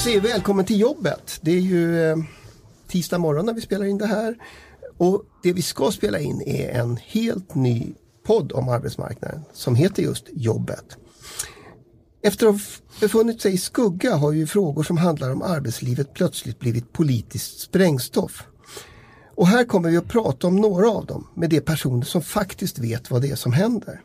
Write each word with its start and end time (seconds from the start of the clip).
Jag 0.00 0.04
säger 0.04 0.20
välkommen 0.20 0.64
till 0.64 0.80
jobbet. 0.80 1.38
Det 1.40 1.50
är 1.50 1.60
ju 1.60 2.10
eh, 2.10 2.16
tisdag 2.88 3.18
morgon 3.18 3.46
när 3.46 3.52
vi 3.52 3.60
spelar 3.60 3.84
in 3.84 3.98
det 3.98 4.06
här. 4.06 4.36
Och 4.96 5.24
det 5.42 5.52
vi 5.52 5.62
ska 5.62 5.90
spela 5.90 6.18
in 6.18 6.42
är 6.46 6.68
en 6.68 6.96
helt 6.96 7.54
ny 7.54 7.94
podd 8.26 8.52
om 8.52 8.68
arbetsmarknaden 8.68 9.40
som 9.52 9.74
heter 9.74 10.02
just 10.02 10.24
Jobbet. 10.32 10.96
Efter 12.22 12.46
att 12.46 12.54
ha 12.54 12.60
befunnit 13.00 13.40
sig 13.40 13.54
i 13.54 13.58
skugga 13.58 14.14
har 14.14 14.32
ju 14.32 14.46
frågor 14.46 14.82
som 14.82 14.98
handlar 14.98 15.30
om 15.30 15.42
arbetslivet 15.42 16.14
plötsligt 16.14 16.58
blivit 16.58 16.92
politiskt 16.92 17.60
sprängstoff. 17.60 18.46
Och 19.34 19.46
här 19.46 19.64
kommer 19.64 19.90
vi 19.90 19.96
att 19.96 20.08
prata 20.08 20.46
om 20.46 20.56
några 20.56 20.90
av 20.90 21.06
dem 21.06 21.26
med 21.34 21.50
de 21.50 21.60
personer 21.60 22.04
som 22.04 22.22
faktiskt 22.22 22.78
vet 22.78 23.10
vad 23.10 23.22
det 23.22 23.30
är 23.30 23.36
som 23.36 23.52
händer. 23.52 24.00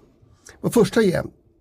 Vår 0.62 0.70
första 0.70 1.02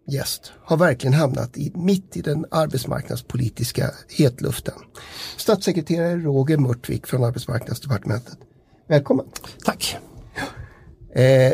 gäst 0.06 0.52
har 0.64 0.76
verkligen 0.76 1.14
hamnat 1.14 1.56
i, 1.56 1.72
mitt 1.74 2.16
i 2.16 2.22
den 2.22 2.46
arbetsmarknadspolitiska 2.50 3.90
hetluften. 4.08 4.74
Statssekreterare 5.36 6.16
Roger 6.16 6.56
Mörtvik 6.56 7.06
från 7.06 7.24
Arbetsmarknadsdepartementet. 7.24 8.38
Välkommen! 8.88 9.26
Tack! 9.64 9.96
Eh, 11.14 11.52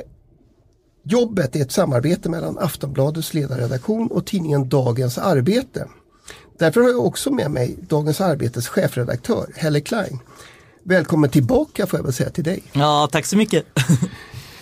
jobbet 1.05 1.57
är 1.57 1.61
ett 1.61 1.73
samarbete 1.73 2.29
mellan 2.29 2.59
Aftonbladets 2.59 3.35
ledarredaktion 3.35 4.07
och 4.07 4.27
tidningen 4.27 4.69
Dagens 4.69 5.19
Arbete. 5.19 5.89
Därför 6.59 6.81
har 6.81 6.89
jag 6.89 7.07
också 7.07 7.31
med 7.31 7.51
mig 7.51 7.77
Dagens 7.89 8.21
Arbetes 8.21 8.69
chefredaktör 8.69 9.47
Helle 9.57 9.81
Klein. 9.81 10.19
Välkommen 10.83 11.31
tillbaka 11.31 11.87
får 11.87 11.99
jag 11.99 12.05
väl 12.05 12.13
säga 12.13 12.31
till 12.31 12.45
dig. 12.45 12.63
Ja, 12.73 13.09
tack 13.13 13.27
så 13.27 13.37
mycket. 13.37 13.65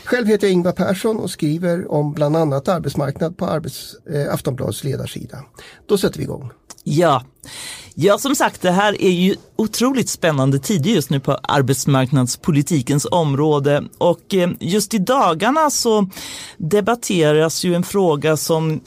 Själv 0.09 0.27
heter 0.27 0.47
jag 0.47 0.53
Ingvar 0.53 0.73
Persson 0.73 1.17
och 1.17 1.31
skriver 1.31 1.93
om 1.93 2.13
bland 2.13 2.37
annat 2.37 2.69
arbetsmarknad 2.69 3.37
på 3.37 3.47
Arbets, 3.47 3.97
eh, 4.11 4.35
Aftonbladets 4.35 4.85
ledarsida. 4.85 5.45
Då 5.87 5.99
sätter 5.99 6.19
vi 6.19 6.25
igång. 6.25 6.51
Ja. 6.85 7.25
ja, 7.95 8.19
som 8.19 8.35
sagt 8.35 8.63
det 8.63 8.71
här 8.71 9.03
är 9.03 9.11
ju 9.11 9.37
otroligt 9.59 10.09
spännande 10.09 10.59
tider 10.59 10.91
just 10.91 11.11
nu 11.11 11.21
på 11.21 11.39
arbetsmarknadspolitikens 11.43 13.07
område. 13.11 13.85
Och 13.99 14.35
eh, 14.35 14.51
just 14.61 14.95
i 14.95 14.99
dagarna 14.99 15.71
så 15.71 16.09
debatteras 16.57 17.65
ju 17.65 17.75
en 17.75 17.83
fråga 17.83 18.37
som 18.37 18.81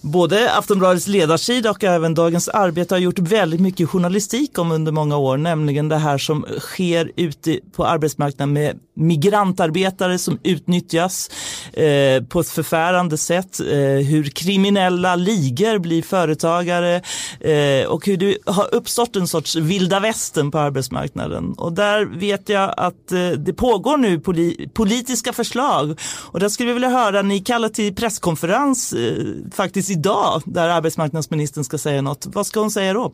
både 0.00 0.52
Aftonbladets 0.54 1.06
ledarsida 1.06 1.70
och 1.70 1.84
även 1.84 2.14
Dagens 2.14 2.48
Arbete 2.48 2.94
har 2.94 3.00
gjort 3.00 3.18
väldigt 3.18 3.60
mycket 3.60 3.88
journalistik 3.88 4.58
om 4.58 4.72
under 4.72 4.92
många 4.92 5.16
år, 5.16 5.36
nämligen 5.36 5.88
det 5.88 5.96
här 5.96 6.18
som 6.18 6.46
sker 6.58 7.12
ute 7.16 7.58
på 7.76 7.86
arbetsmarknaden 7.86 8.52
med 8.52 8.78
migrantarbetare 8.94 10.18
som 10.18 10.38
utnyttjas 10.42 11.30
eh, 11.72 12.22
på 12.22 12.40
ett 12.40 12.48
förfärande 12.48 13.16
sätt, 13.16 13.60
eh, 13.60 14.06
hur 14.08 14.24
kriminella 14.24 15.16
ligor 15.16 15.78
blir 15.78 16.02
företagare 16.02 17.02
eh, 17.40 17.86
och 17.86 18.06
hur 18.06 18.16
det 18.16 18.38
har 18.46 18.74
uppstått 18.74 19.16
en 19.16 19.28
sorts 19.28 19.56
vilda 19.56 20.00
västern 20.00 20.17
på 20.52 20.58
arbetsmarknaden. 20.58 21.52
Och 21.52 21.72
där 21.72 22.04
vet 22.04 22.48
jag 22.48 22.74
att 22.76 23.12
eh, 23.12 23.30
det 23.30 23.52
pågår 23.52 23.96
nu 23.96 24.20
poli 24.20 24.68
politiska 24.74 25.32
förslag 25.32 26.00
och 26.24 26.40
där 26.40 26.48
skulle 26.48 26.66
vi 26.66 26.72
vilja 26.72 26.88
höra, 26.88 27.22
ni 27.22 27.40
kallar 27.40 27.68
till 27.68 27.94
presskonferens 27.94 28.92
eh, 28.92 29.24
faktiskt 29.52 29.90
idag 29.90 30.42
där 30.44 30.68
arbetsmarknadsministern 30.68 31.64
ska 31.64 31.78
säga 31.78 32.02
något. 32.02 32.26
Vad 32.26 32.46
ska 32.46 32.60
hon 32.60 32.70
säga 32.70 32.92
då? 32.92 33.12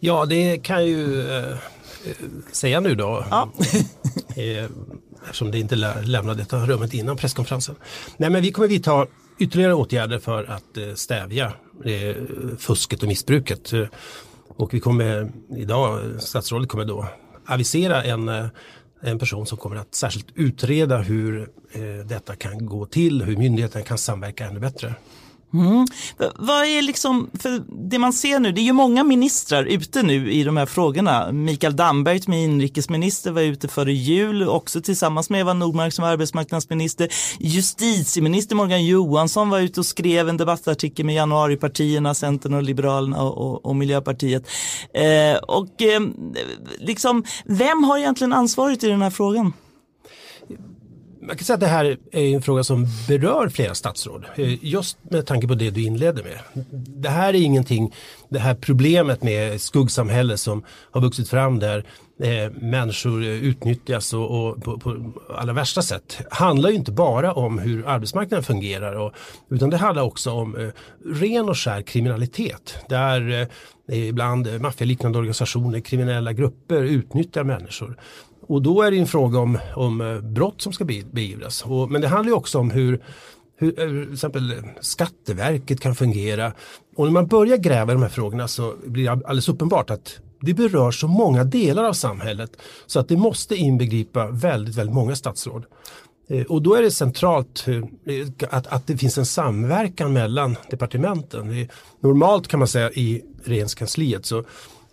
Ja, 0.00 0.26
det 0.26 0.58
kan 0.58 0.86
ju 0.86 1.30
eh, 1.36 1.56
säga 2.52 2.80
nu 2.80 2.94
då. 2.94 3.26
Ja. 3.30 3.52
Eh, 4.36 4.64
eftersom 5.24 5.50
det 5.50 5.58
inte 5.58 5.76
lämnade 6.04 6.38
detta 6.38 6.66
rummet 6.66 6.94
innan 6.94 7.16
presskonferensen. 7.16 7.74
Nej, 8.16 8.30
men 8.30 8.42
vi 8.42 8.52
kommer 8.52 8.68
vidta 8.68 9.06
ytterligare 9.38 9.74
åtgärder 9.74 10.18
för 10.18 10.44
att 10.44 10.98
stävja 10.98 11.52
fusket 12.58 13.02
och 13.02 13.08
missbruket. 13.08 13.72
Och 14.56 14.74
vi 14.74 14.80
kommer 14.80 15.32
idag, 15.56 16.00
statsrådet 16.18 16.68
kommer 16.68 16.84
då 16.84 17.06
avisera 17.46 18.02
en 18.02 18.28
eh, 18.28 18.46
en 19.06 19.18
person 19.18 19.46
som 19.46 19.58
kommer 19.58 19.76
att 19.76 19.94
särskilt 19.94 20.26
utreda 20.34 20.98
hur 20.98 21.50
eh, 21.72 22.06
detta 22.06 22.36
kan 22.36 22.66
gå 22.66 22.86
till, 22.86 23.22
hur 23.22 23.36
myndigheten 23.36 23.82
kan 23.82 23.98
samverka 23.98 24.46
ännu 24.46 24.60
bättre. 24.60 24.94
Mm. 25.54 25.86
Vad 26.36 26.66
är 26.66 26.82
liksom, 26.82 27.30
för 27.38 27.62
det 27.90 27.98
man 27.98 28.12
ser 28.12 28.40
nu, 28.40 28.52
det 28.52 28.60
är 28.60 28.64
ju 28.64 28.72
många 28.72 29.04
ministrar 29.04 29.64
ute 29.64 30.02
nu 30.02 30.32
i 30.32 30.44
de 30.44 30.56
här 30.56 30.66
frågorna. 30.66 31.32
Mikael 31.32 31.76
Damberg 31.76 32.20
som 32.20 32.32
är 32.32 32.44
inrikesminister 32.44 33.30
var 33.30 33.42
ute 33.42 33.68
före 33.68 33.92
jul, 33.92 34.48
också 34.48 34.80
tillsammans 34.80 35.30
med 35.30 35.40
Eva 35.40 35.54
Nordmark 35.54 35.92
som 35.92 36.02
var 36.02 36.12
arbetsmarknadsminister. 36.12 37.08
Justitieminister 37.38 38.56
Morgan 38.56 38.84
Johansson 38.84 39.50
var 39.50 39.60
ute 39.60 39.80
och 39.80 39.86
skrev 39.86 40.28
en 40.28 40.36
debattartikel 40.36 41.06
med 41.06 41.14
januaripartierna, 41.14 42.14
Centern 42.14 42.54
och 42.54 42.62
Liberalerna 42.62 43.22
och, 43.22 43.50
och, 43.50 43.66
och 43.66 43.76
Miljöpartiet. 43.76 44.48
Eh, 44.94 45.36
och 45.36 45.82
eh, 45.82 46.00
liksom, 46.78 47.24
vem 47.44 47.84
har 47.84 47.98
egentligen 47.98 48.32
ansvaret 48.32 48.84
i 48.84 48.88
den 48.88 49.02
här 49.02 49.10
frågan? 49.10 49.52
Man 51.26 51.36
kan 51.36 51.44
säga 51.44 51.54
att 51.54 51.60
det 51.60 51.66
här 51.66 51.96
är 52.12 52.34
en 52.34 52.42
fråga 52.42 52.64
som 52.64 52.86
berör 53.08 53.48
flera 53.48 53.74
statsråd. 53.74 54.24
Eh, 54.36 54.64
just 54.64 54.98
med 55.02 55.26
tanke 55.26 55.48
på 55.48 55.54
det 55.54 55.70
du 55.70 55.82
inledde 55.82 56.22
med. 56.22 56.64
Det 56.86 57.08
här 57.08 57.28
är 57.34 57.40
ingenting, 57.40 57.94
det 58.28 58.38
här 58.38 58.54
problemet 58.54 59.22
med 59.22 59.60
skuggsamhälle 59.60 60.36
som 60.36 60.64
har 60.90 61.00
vuxit 61.00 61.28
fram 61.28 61.58
där 61.58 61.84
eh, 62.22 62.52
människor 62.52 63.24
utnyttjas 63.24 64.14
och, 64.14 64.30
och 64.30 64.62
på, 64.62 64.78
på, 64.78 65.12
allra 65.38 65.52
värsta 65.52 65.82
sätt 65.82 66.18
handlar 66.30 66.70
ju 66.70 66.76
inte 66.76 66.92
bara 66.92 67.32
om 67.32 67.58
hur 67.58 67.88
arbetsmarknaden 67.88 68.44
fungerar 68.44 68.94
och, 68.94 69.12
utan 69.50 69.70
det 69.70 69.76
handlar 69.76 70.02
också 70.02 70.30
om 70.30 70.56
eh, 70.56 70.68
ren 71.04 71.48
och 71.48 71.58
skär 71.58 71.82
kriminalitet 71.82 72.78
där 72.88 73.48
eh, 73.88 74.08
ibland 74.08 74.60
maffialiknande 74.60 75.18
organisationer, 75.18 75.80
kriminella 75.80 76.32
grupper 76.32 76.82
utnyttjar 76.82 77.44
människor. 77.44 77.96
Och 78.46 78.62
då 78.62 78.82
är 78.82 78.90
det 78.90 78.98
en 78.98 79.06
fråga 79.06 79.38
om, 79.38 79.58
om 79.76 80.00
eh, 80.00 80.20
brott 80.20 80.62
som 80.62 80.72
ska 80.72 80.84
beivras. 80.84 81.62
Och, 81.62 81.90
men 81.90 82.00
det 82.00 82.08
handlar 82.08 82.30
ju 82.30 82.36
också 82.36 82.58
om 82.58 82.70
hur, 82.70 83.02
hur 83.56 83.80
eh, 83.80 84.04
till 84.04 84.12
exempel 84.12 84.52
eh, 84.52 84.58
Skatteverket 84.80 85.80
kan 85.80 85.94
fungera. 85.94 86.52
Och 86.96 87.04
när 87.04 87.12
man 87.12 87.26
börjar 87.26 87.56
gräva 87.56 87.92
i 87.92 87.94
de 87.94 88.02
här 88.02 88.08
frågorna 88.08 88.48
så 88.48 88.74
blir 88.86 89.04
det 89.04 89.10
alldeles 89.10 89.48
uppenbart 89.48 89.90
att 89.90 90.18
det 90.40 90.54
berör 90.54 90.90
så 90.90 91.08
många 91.08 91.44
delar 91.44 91.84
av 91.84 91.92
samhället 91.92 92.50
så 92.86 93.00
att 93.00 93.08
det 93.08 93.16
måste 93.16 93.56
inbegripa 93.56 94.26
väldigt, 94.26 94.74
väldigt 94.74 94.94
många 94.94 95.16
statsråd. 95.16 95.64
Och 96.48 96.62
då 96.62 96.74
är 96.74 96.82
det 96.82 96.90
centralt 96.90 97.64
att, 98.50 98.66
att 98.66 98.86
det 98.86 98.96
finns 98.96 99.18
en 99.18 99.26
samverkan 99.26 100.12
mellan 100.12 100.56
departementen. 100.70 101.68
Normalt 102.00 102.48
kan 102.48 102.58
man 102.58 102.68
säga 102.68 102.90
i 102.90 103.22
regeringskansliet 103.44 104.26
så 104.26 104.44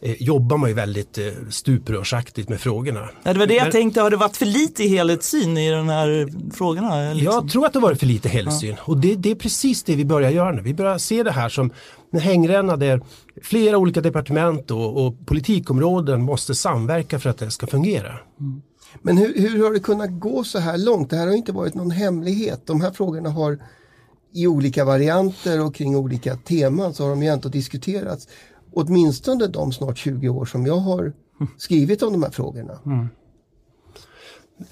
jobbar 0.02 0.58
man 0.58 0.70
ju 0.70 0.76
väldigt 0.76 1.18
eh, 1.18 1.26
stuprörsaktigt 1.50 2.50
med 2.50 2.62
frågorna. 2.62 3.10
Ja, 3.24 3.34
det 3.34 3.40
var 3.40 3.48
det 3.48 3.54
jag 3.54 3.64
Men, 3.64 3.72
tänkte, 3.72 4.02
har 4.02 4.10
det 4.10 4.18
varit 4.18 4.38
för 4.38 4.46
lite 4.46 4.84
helhetssyn 4.84 5.58
i 5.58 5.72
de 5.72 5.90
här 5.90 6.28
frågorna? 6.54 7.14
Liksom? 7.14 7.34
Jag 7.34 7.50
tror 7.50 7.66
att 7.66 7.74
det 7.74 7.80
har 7.80 7.88
varit 7.88 8.00
för 8.00 8.06
lite 8.06 8.30
helhetssyn 8.30 8.76
ja. 8.78 8.84
och 8.86 8.98
det, 8.98 9.16
det, 9.16 9.32
är 9.32 9.36
precis 9.36 9.84
det 9.84 9.96
vi 9.96 10.06
börjar 10.06 10.30
göra 10.30 10.52
nu. 10.52 10.62
Vi 10.62 10.74
börjar 10.74 10.98
se 10.98 11.24
det 11.24 11.32
här 11.32 11.50
som 11.50 11.72
en 12.12 12.20
hängränna 12.20 12.78
där 12.78 13.02
flera 13.42 13.78
olika 13.78 14.02
departement 14.02 14.72
och, 14.72 15.06
och 15.06 15.26
politikområden 15.26 16.22
måste 16.22 16.56
samverka 16.56 17.20
för 17.20 17.30
att 17.30 17.38
det 17.38 17.52
ska 17.52 17.68
fungera. 17.68 18.10
Mm. 18.40 18.62
Men 19.02 19.18
hur, 19.18 19.50
hur 19.50 19.64
har 19.64 19.74
det 19.74 19.80
kunnat 19.80 20.20
gå 20.20 20.44
så 20.44 20.60
här 20.60 20.78
långt? 20.78 21.10
Det 21.10 21.16
här 21.16 21.28
har 21.28 21.34
inte 21.34 21.52
varit 21.52 21.74
någon 21.74 21.92
hemlighet. 21.92 22.62
De 22.66 22.82
här 22.82 22.92
frågorna 22.92 23.30
har 23.30 23.60
i 24.34 24.48
olika 24.48 24.86
varianter 24.86 25.66
och 25.66 25.76
kring 25.76 25.96
olika 25.96 26.36
teman 26.36 26.94
så 26.94 27.04
har 27.04 27.10
de 27.10 27.24
ju 27.24 27.30
ändå 27.30 27.50
diskuterats 27.50 28.28
åtminstone 28.74 29.48
de 29.48 29.72
snart 29.72 29.98
20 29.98 30.30
år 30.30 30.46
som 30.46 30.66
jag 30.66 30.78
har 30.78 31.14
skrivit 31.58 32.04
om 32.04 32.14
de 32.14 32.24
här 32.24 32.32
frågorna. 32.32 32.80
Mm. 32.86 33.10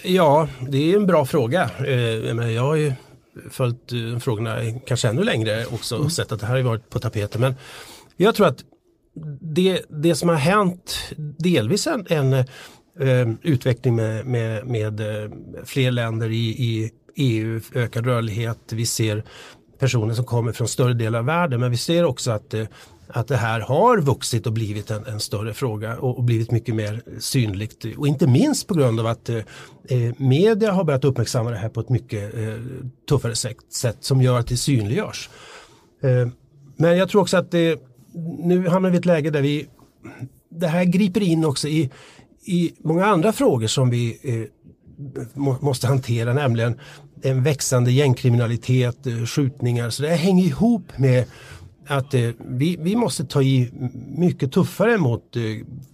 Ja, 0.04 0.48
det 0.70 0.92
är 0.92 0.96
en 0.96 1.08
bra 1.08 1.26
fråga. 1.26 1.70
Eh, 1.80 2.52
jag 2.52 2.62
har 2.62 2.76
ju 2.76 2.94
följt 3.50 3.92
eh, 3.92 4.20
frågorna 4.20 4.58
kanske 4.86 5.08
ännu 5.08 5.24
längre 5.24 5.66
också 5.66 5.96
och 5.96 6.02
mm. 6.02 6.12
sett 6.12 6.32
att 6.32 6.40
det 6.40 6.46
här 6.46 6.56
har 6.56 6.62
varit 6.62 6.90
på 6.90 7.00
tapeten. 7.00 7.42
Men 7.42 7.56
jag 8.18 8.36
tror 8.36 8.48
att 8.48 8.64
det, 9.42 9.82
det 9.90 10.16
som 10.16 10.30
har 10.30 10.36
hänt 10.36 10.98
delvis 11.38 11.88
en, 11.88 12.06
en 12.10 12.34
eh, 12.34 13.30
utveckling 13.42 13.96
med, 13.96 14.26
med, 14.26 14.68
med 14.68 15.02
fler 15.66 15.92
länder 15.92 16.30
i, 16.30 16.50
i 16.50 16.92
EU, 17.16 17.62
ökad 17.74 18.06
rörlighet. 18.06 18.60
Vi 18.72 18.86
ser 18.86 19.24
personer 19.80 20.14
som 20.14 20.26
kommer 20.26 20.52
från 20.52 20.68
större 20.68 20.94
delar 20.94 21.20
av 21.20 21.26
världen 21.26 21.60
men 21.60 21.72
vi 21.72 21.78
ser 21.78 22.04
också 22.06 22.32
att 22.32 22.54
att 23.10 23.28
det 23.28 23.38
här 23.38 23.60
har 23.60 23.98
vuxit 23.98 24.48
och 24.48 24.54
blivit 24.54 24.92
en, 24.92 25.06
en 25.06 25.20
större 25.20 25.54
fråga 25.54 25.98
och, 25.98 26.18
och, 26.18 26.24
blivit 26.24 26.52
mycket 26.52 26.76
mer 26.76 27.02
synligt. 27.20 27.86
Och 27.98 28.08
inte 28.08 28.28
minst 28.28 28.68
på 28.68 28.74
grund 28.74 29.00
av 29.00 29.08
att 29.08 29.30
eh, 29.30 29.38
eh, 29.84 30.14
media 30.18 30.72
har 30.72 30.84
börjat 30.84 31.06
uppmärksamma 31.06 31.50
det 31.50 31.58
här 31.58 31.70
på 31.70 31.80
ett 31.80 31.90
mycket 31.90 32.34
eh, 32.34 32.56
tuffare 33.10 33.36
sätt, 33.36 33.58
sätt 33.74 33.98
som 34.00 34.22
gör 34.22 34.40
att 34.40 34.48
det 34.48 34.58
synliggörs. 34.58 35.30
Eh, 36.04 36.28
men 36.78 36.98
jag 36.98 37.10
tror 37.10 37.22
också 37.22 37.38
att 37.38 37.52
det, 37.52 37.82
nu 38.40 38.68
hamnar 38.68 38.90
vi 38.90 38.96
i 38.96 39.00
ett 39.00 39.06
läge 39.06 39.30
där 39.30 39.42
vi 39.42 39.68
det 40.50 40.68
här 40.68 40.84
griper 40.84 41.22
in 41.22 41.46
också 41.46 41.68
i, 41.68 41.90
i 42.46 42.74
många 42.80 43.06
andra 43.06 43.32
frågor 43.32 43.68
som 43.68 43.90
vi 43.90 44.20
eh, 44.24 44.50
må, 45.34 45.58
måste 45.62 45.88
hantera, 45.88 46.34
nämligen 46.34 46.80
en 47.22 47.44
växande 47.44 47.92
gängkriminalitet, 47.92 49.08
eh, 49.08 49.26
skjutningar. 49.26 49.90
Så 49.90 50.04
det 50.04 50.10
här 50.10 50.18
hänger 50.18 50.46
ihop 50.46 50.98
med 50.98 51.26
att 51.90 52.14
eh, 52.14 52.30
vi, 52.40 52.78
vi 52.80 52.96
måste 52.96 53.26
ta 53.26 53.42
i 53.42 53.70
mycket 54.18 54.52
tuffare 54.52 54.98
mot 54.98 55.36
eh, 55.36 55.42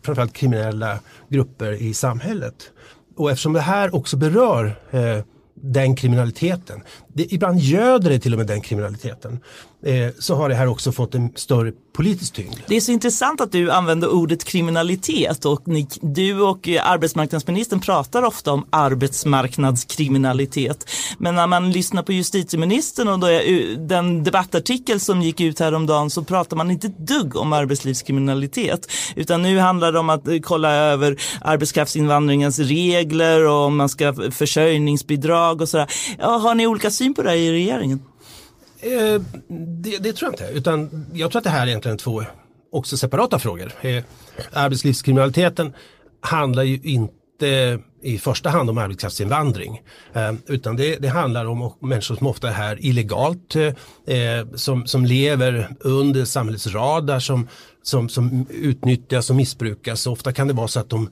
framförallt 0.03 0.33
kriminella 0.33 0.99
grupper 1.29 1.71
i 1.71 1.93
samhället. 1.93 2.71
Och 3.15 3.31
eftersom 3.31 3.53
det 3.53 3.61
här 3.61 3.95
också 3.95 4.17
berör 4.17 4.79
eh, 4.91 5.23
den 5.53 5.95
kriminaliteten. 5.95 6.83
Det, 7.07 7.33
ibland 7.33 7.59
göder 7.59 8.09
det 8.09 8.19
till 8.19 8.33
och 8.33 8.37
med 8.37 8.47
den 8.47 8.61
kriminaliteten. 8.61 9.39
Eh, 9.85 10.09
så 10.19 10.35
har 10.35 10.49
det 10.49 10.55
här 10.55 10.67
också 10.67 10.91
fått 10.91 11.15
en 11.15 11.31
större 11.35 11.71
politisk 11.93 12.33
tyngd. 12.33 12.55
Det 12.67 12.75
är 12.75 12.81
så 12.81 12.91
intressant 12.91 13.41
att 13.41 13.51
du 13.51 13.71
använder 13.71 14.13
ordet 14.13 14.43
kriminalitet 14.43 15.45
och 15.45 15.67
ni, 15.67 15.87
du 16.01 16.41
och 16.41 16.69
eh, 16.69 16.89
arbetsmarknadsministern 16.89 17.79
pratar 17.79 18.23
ofta 18.23 18.51
om 18.51 18.65
arbetsmarknadskriminalitet. 18.69 20.89
Men 21.17 21.35
när 21.35 21.47
man 21.47 21.71
lyssnar 21.71 22.03
på 22.03 22.13
justitieministern 22.13 23.07
och 23.07 23.19
då 23.19 23.27
är, 23.27 23.51
eh, 23.51 23.59
den 23.77 24.23
debattartikel 24.23 24.99
som 24.99 25.21
gick 25.21 25.41
ut 25.41 25.59
häromdagen 25.59 26.09
så 26.09 26.23
pratar 26.23 26.57
man 26.57 26.71
inte 26.71 26.87
ett 26.87 26.97
dugg 26.97 27.35
om 27.35 27.53
arbetslivskriminalitet. 27.53 28.91
Utan 29.15 29.41
nu 29.41 29.59
handlar 29.59 29.91
det 29.91 29.99
om 29.99 30.09
att 30.09 30.27
kolla 30.41 30.73
över 30.73 31.21
arbetskraftsinvandringens 31.41 32.59
regler 32.59 33.47
och 33.47 33.65
om 33.65 33.77
man 33.77 33.89
ska 33.89 34.13
försörjningsbidrag 34.31 35.61
och 35.61 35.69
sådär. 35.69 35.87
Ja, 36.19 36.37
har 36.37 36.55
ni 36.55 36.67
olika 36.67 36.91
syn 36.91 37.13
på 37.13 37.21
det 37.21 37.35
i 37.35 37.51
regeringen? 37.51 37.99
Eh, 38.85 39.21
det, 39.47 39.97
det, 39.97 40.13
tror 40.13 40.31
jag 40.31 40.33
inte, 40.33 40.57
utan 40.57 41.05
jag 41.13 41.31
tror 41.31 41.39
att 41.39 41.43
det 41.43 41.49
här 41.49 41.63
är 41.63 41.67
egentligen 41.67 41.97
två 41.97 42.23
också 42.71 42.97
separata 42.97 43.39
frågor. 43.39 43.71
Eh, 43.81 44.03
arbetslivskriminaliteten 44.53 45.73
handlar 46.21 46.63
ju 46.63 46.79
inte 46.83 47.79
i 48.01 48.17
första 48.17 48.49
hand 48.49 48.69
om 48.69 48.77
arbetskraftsinvandring. 48.77 49.81
Eh, 50.13 50.33
utan 50.47 50.75
det, 50.75 50.95
det, 50.95 51.07
handlar 51.07 51.45
om 51.45 51.73
människor 51.79 52.15
som 52.15 52.27
ofta 52.27 52.49
är 52.49 52.53
här 52.53 52.85
illegalt, 52.85 53.55
eh, 53.55 54.15
eh, 54.15 54.47
som, 54.55 54.87
som 54.87 55.05
lever 55.05 55.75
under 55.79 56.25
samhällets 56.25 56.67
radar, 56.67 57.19
som, 57.19 57.47
som, 57.83 58.09
som 58.09 58.47
utnyttjas 58.49 59.29
och 59.29 59.35
missbrukas. 59.35 60.07
ofta 60.07 60.33
kan 60.33 60.47
det 60.47 60.53
vara 60.53 60.67
så 60.67 60.79
att 60.79 60.89
de 60.89 61.09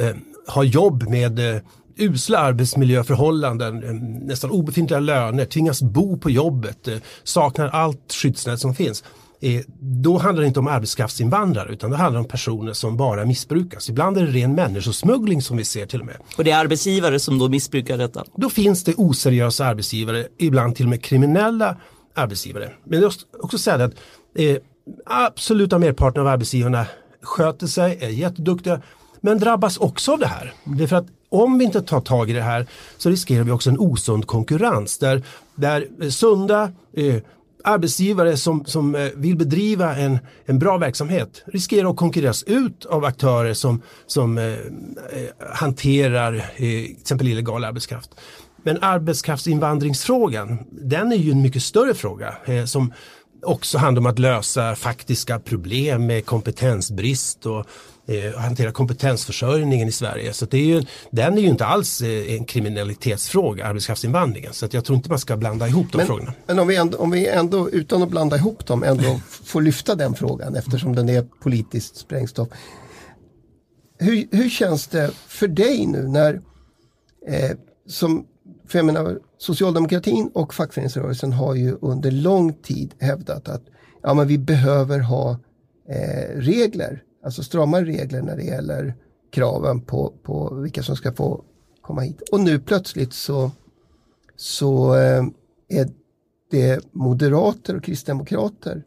eh, 0.00 0.16
har 0.46 0.64
jobb 0.64 1.08
med 1.08 1.54
eh, 1.54 1.62
usla 1.96 2.38
arbetsmiljöförhållanden, 2.38 3.84
eh, 3.84 3.92
nästan 4.26 4.50
obefintliga 4.50 5.00
löner, 5.00 5.44
tvingas 5.44 5.82
bo 5.82 6.18
på 6.18 6.30
jobbet, 6.30 6.88
eh, 6.88 6.96
saknar 7.24 7.68
allt 7.68 8.12
skyddsnät 8.12 8.60
som 8.60 8.74
finns. 8.74 9.04
Eh, 9.40 9.60
då 9.80 10.18
handlar 10.18 10.42
det 10.42 10.46
inte 10.46 10.60
om 10.60 10.66
arbetskraftsinvandrare 10.66 11.72
utan 11.72 11.90
det 11.90 11.96
handlar 11.96 12.20
om 12.20 12.28
personer 12.28 12.72
som 12.72 12.96
bara 12.96 13.24
missbrukas. 13.24 13.88
Ibland 13.88 14.18
är 14.18 14.26
det 14.26 14.32
ren 14.32 14.54
människosmuggling 14.54 15.42
som 15.42 15.56
vi 15.56 15.64
ser 15.64 15.86
till 15.86 16.00
och 16.00 16.06
med. 16.06 16.16
Och 16.36 16.44
det 16.44 16.50
är 16.50 16.58
arbetsgivare 16.58 17.18
som 17.18 17.38
då 17.38 17.48
missbrukar 17.48 17.98
detta? 17.98 18.24
Då 18.36 18.50
finns 18.50 18.84
det 18.84 18.94
oseriösa 18.94 19.66
arbetsgivare, 19.66 20.26
ibland 20.38 20.76
till 20.76 20.86
och 20.86 20.90
med 20.90 21.04
kriminella 21.04 21.76
arbetsgivare. 22.14 22.72
Men 22.84 22.98
jag 22.98 23.06
måste 23.06 23.24
också 23.40 23.58
säga 23.58 23.84
att 23.84 23.94
eh, 24.34 24.56
absoluta 25.06 25.78
merparten 25.78 26.20
av 26.20 26.28
arbetsgivarna 26.28 26.86
sköter 27.22 27.66
sig, 27.66 27.98
är 28.00 28.08
jätteduktiga 28.08 28.80
men 29.20 29.38
drabbas 29.38 29.76
också 29.76 30.12
av 30.12 30.18
det 30.18 30.26
här. 30.26 30.52
Det 30.64 30.82
är 30.82 30.86
för 30.86 30.96
att 30.96 31.06
om 31.34 31.58
vi 31.58 31.64
inte 31.64 31.82
tar 31.82 32.00
tag 32.00 32.30
i 32.30 32.32
det 32.32 32.42
här 32.42 32.66
så 32.98 33.10
riskerar 33.10 33.44
vi 33.44 33.50
också 33.50 33.70
en 33.70 33.78
osund 33.78 34.26
konkurrens 34.26 34.98
där, 34.98 35.22
där 35.54 35.86
eh, 36.02 36.08
sunda 36.08 36.72
eh, 36.96 37.16
arbetsgivare 37.64 38.36
som, 38.36 38.64
som 38.64 38.94
eh, 38.94 39.08
vill 39.14 39.36
bedriva 39.36 39.96
en, 39.96 40.18
en 40.44 40.58
bra 40.58 40.78
verksamhet 40.78 41.42
riskerar 41.46 41.90
att 41.90 41.96
konkurreras 41.96 42.42
ut 42.42 42.86
av 42.86 43.04
aktörer 43.04 43.54
som, 43.54 43.82
som 44.06 44.38
eh, 44.38 44.44
eh 44.44 44.58
hanterar 45.54 46.34
eh, 46.34 46.42
till 46.56 46.96
exempel 47.00 47.28
illegal 47.28 47.64
arbetskraft. 47.64 48.10
Men 48.62 48.82
arbetskraftsinvandringsfrågan, 48.82 50.58
den 50.70 51.12
är 51.12 51.16
ju 51.16 51.30
en 51.30 51.42
mycket 51.42 51.62
större 51.62 51.94
fråga 51.94 52.34
eh, 52.44 52.64
som 52.64 52.92
också 53.42 53.78
handlar 53.78 54.00
om 54.00 54.06
att 54.06 54.18
lösa 54.18 54.74
faktiska 54.74 55.38
problem 55.38 56.06
med 56.06 56.26
kompetensbrist 56.26 57.46
och 57.46 57.66
eh, 58.06 58.40
hantera 58.40 58.72
kompetensförsörjningen 58.72 59.88
i 59.88 59.92
Sverige. 59.92 60.32
Så 60.32 60.46
det 60.46 60.58
är 60.58 60.64
ju, 60.64 60.82
den 61.10 61.38
är 61.38 61.42
ju 61.42 61.48
inte 61.48 61.66
alls 61.66 62.00
eh, 62.00 62.34
en 62.34 62.44
kriminalitetsfråga, 62.44 63.66
arbetskraftsinvandringen. 63.66 64.52
Så 64.52 64.68
jag 64.70 64.84
tror 64.84 64.96
inte 64.96 65.08
man 65.08 65.18
ska 65.18 65.36
blanda 65.36 65.68
ihop 65.68 65.86
de 65.92 65.98
men, 65.98 66.06
frågorna. 66.06 66.32
Men 66.46 66.58
om 66.58 66.68
vi, 66.68 66.76
ändå, 66.76 66.98
om 66.98 67.10
vi 67.10 67.28
ändå, 67.28 67.70
utan 67.70 68.02
att 68.02 68.10
blanda 68.10 68.36
ihop 68.36 68.66
dem, 68.66 68.82
ändå 68.82 69.20
får 69.44 69.62
lyfta 69.62 69.94
den 69.94 70.14
frågan 70.14 70.56
eftersom 70.56 70.94
den 70.94 71.08
är 71.08 71.22
politiskt 71.42 71.96
sprängstoff. 71.96 72.48
Hur, 73.98 74.28
hur 74.30 74.48
känns 74.48 74.86
det 74.86 75.10
för 75.26 75.48
dig 75.48 75.86
nu 75.86 76.08
när, 76.08 76.40
eh, 77.28 77.50
som, 77.88 78.26
för 78.68 78.78
jag 78.78 78.86
menar, 78.86 79.18
socialdemokratin 79.38 80.30
och 80.34 80.54
fackföreningsrörelsen 80.54 81.32
har 81.32 81.54
ju 81.54 81.76
under 81.80 82.10
lång 82.10 82.52
tid 82.52 82.94
hävdat 82.98 83.48
att 83.48 83.62
ja, 84.02 84.14
men 84.14 84.28
vi 84.28 84.38
behöver 84.38 84.98
ha 84.98 85.30
eh, 85.88 86.36
regler 86.36 87.02
alltså 87.24 87.42
stramare 87.42 87.84
regler 87.84 88.22
när 88.22 88.36
det 88.36 88.44
gäller 88.44 88.94
kraven 89.30 89.80
på, 89.80 90.12
på 90.22 90.54
vilka 90.54 90.82
som 90.82 90.96
ska 90.96 91.12
få 91.12 91.44
komma 91.80 92.00
hit. 92.00 92.22
Och 92.32 92.40
nu 92.40 92.58
plötsligt 92.58 93.12
så, 93.12 93.50
så 94.36 94.94
eh, 94.94 95.24
är 95.68 95.90
det 96.50 96.92
moderater 96.92 97.76
och 97.76 97.84
kristdemokrater 97.84 98.82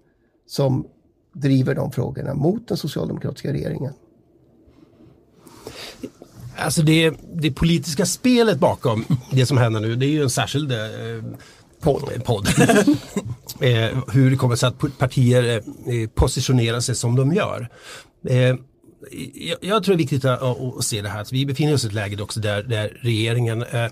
som 0.47 0.87
driver 1.33 1.75
de 1.75 1.91
frågorna 1.91 2.33
mot 2.33 2.67
den 2.67 2.77
socialdemokratiska 2.77 3.53
regeringen. 3.53 3.93
Alltså 6.57 6.81
det, 6.81 7.13
det 7.33 7.51
politiska 7.51 8.05
spelet 8.05 8.59
bakom 8.59 9.05
det 9.31 9.45
som 9.45 9.57
händer 9.57 9.79
nu 9.79 9.95
det 9.95 10.05
är 10.05 10.09
ju 10.09 10.23
en 10.23 10.29
särskild 10.29 10.71
eh, 10.71 10.77
podd. 11.81 12.23
podd. 12.23 12.47
eh, 13.59 13.97
hur 14.11 14.31
det 14.31 14.37
kommer 14.37 14.55
sig 14.55 14.67
att 14.67 14.97
partier 14.97 15.43
eh, 15.57 16.09
positionerar 16.15 16.79
sig 16.79 16.95
som 16.95 17.15
de 17.15 17.33
gör. 17.33 17.69
Eh, 18.29 18.55
jag, 19.33 19.57
jag, 19.61 19.83
tror 19.83 19.95
det 19.95 19.97
är 19.97 20.03
viktigt 20.03 20.25
att, 20.25 20.41
att, 20.41 20.83
se 20.83 21.01
det 21.01 21.09
här. 21.09 21.21
Att 21.21 21.33
vi 21.33 21.45
befinner 21.45 21.73
oss 21.73 21.83
i 21.83 21.87
ett 21.87 21.93
läge 21.93 22.23
också 22.23 22.39
där, 22.39 22.63
där 22.63 22.97
regeringen 23.01 23.63
eh, 23.63 23.87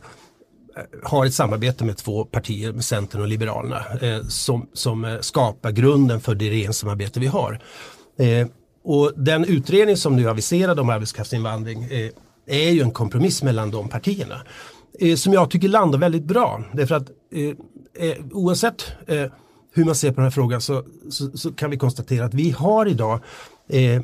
har 1.04 1.26
ett 1.26 1.34
samarbete 1.34 1.84
med 1.84 1.98
två 1.98 2.26
partier, 2.26 2.72
med 2.72 2.86
Centern 2.86 3.22
och 3.22 3.28
Liberalerna, 3.28 3.86
eh, 4.02 4.22
som, 4.28 4.70
som 4.74 5.06
eh, 5.06 5.20
skapar 5.20 5.72
grunden 5.72 6.22
för 6.22 6.36
det 6.36 6.50
regeringssamarbete 6.50 7.20
vi 7.20 7.28
har. 7.28 7.60
Eh, 8.20 8.48
och 8.84 9.12
den 9.16 9.46
utredning 9.46 9.98
som 9.98 10.16
nu 10.16 10.30
aviserad 10.30 10.80
om 10.80 10.90
arbetskraftsinvandring 10.90 11.84
eh, 11.84 12.10
är 12.48 12.70
ju 12.70 12.82
en 12.82 12.92
kompromiss 12.92 13.44
mellan 13.44 13.72
de 13.72 13.90
partierna. 13.90 14.42
Eh, 15.00 15.16
som 15.16 15.34
jag 15.34 15.50
tycker 15.50 15.68
landar 15.68 16.00
väldigt 16.00 16.24
bra. 16.24 16.64
Därför 16.74 16.96
att 16.96 17.10
eh, 17.10 17.54
Eh, 17.96 18.16
oavsett 18.32 18.92
eh, 19.08 19.26
hur 19.74 19.86
man 19.86 19.96
ser 19.96 20.10
på 20.10 20.16
den 20.16 20.24
här 20.24 20.32
frågan 20.32 20.62
så, 20.62 20.84
så, 21.10 21.38
så, 21.38 21.54
kan 21.54 21.70
vi 21.70 21.78
konstatera 21.78 22.26
att 22.26 22.34
vi 22.34 22.52
har 22.52 22.86
idag 22.86 23.20
eh, 23.70 24.02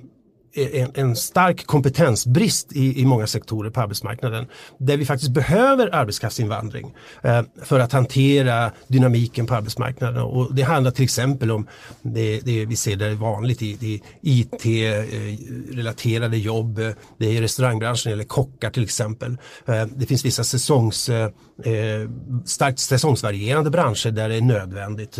en, 0.53 0.91
en, 0.93 1.15
stark 1.15 1.65
kompetensbrist 1.65 2.74
i, 2.74 3.01
i 3.01 3.05
många 3.05 3.27
sektorer 3.27 3.70
på 3.70 3.81
arbetsmarknaden. 3.81 4.46
Där 4.77 4.98
vi 4.98 5.05
faktiskt 5.05 5.31
behöver 5.31 5.96
arbetskraftsinvandring 5.96 6.93
eh, 7.24 7.41
för 7.63 7.79
att 7.79 7.91
hantera 7.91 8.72
dynamiken 8.88 9.46
på 9.46 9.55
arbetsmarknaden. 9.55 10.24
Och 10.24 10.55
det 10.55 10.62
handlar 10.62 10.91
till 10.91 11.03
exempel 11.03 11.51
om 11.51 11.67
det, 12.01 12.39
det 12.39 12.65
vi 12.65 12.75
ser 12.75 12.96
det 12.96 13.05
är 13.05 13.15
vanligt 13.15 13.62
i, 13.62 13.77
i 13.81 14.01
IT-relaterade 14.22 16.36
eh, 16.36 16.41
jobb. 16.41 16.75
Det 17.17 17.38
är 17.38 17.41
restaurangbranschen 17.41 18.12
eller 18.12 18.24
kockar 18.24 18.70
till 18.70 18.84
exempel. 18.84 19.38
Eh, 19.65 19.86
det 19.86 20.05
finns 20.05 20.25
vissa 20.25 20.43
säsongs, 20.43 21.10
eh, 21.10 21.29
eh, 21.63 22.10
starkt 22.46 22.79
säsongsvarierande 22.79 23.70
branscher 23.70 24.12
där 24.12 24.29
det 24.29 24.36
är 24.36 24.41
nödvändigt. 24.41 25.20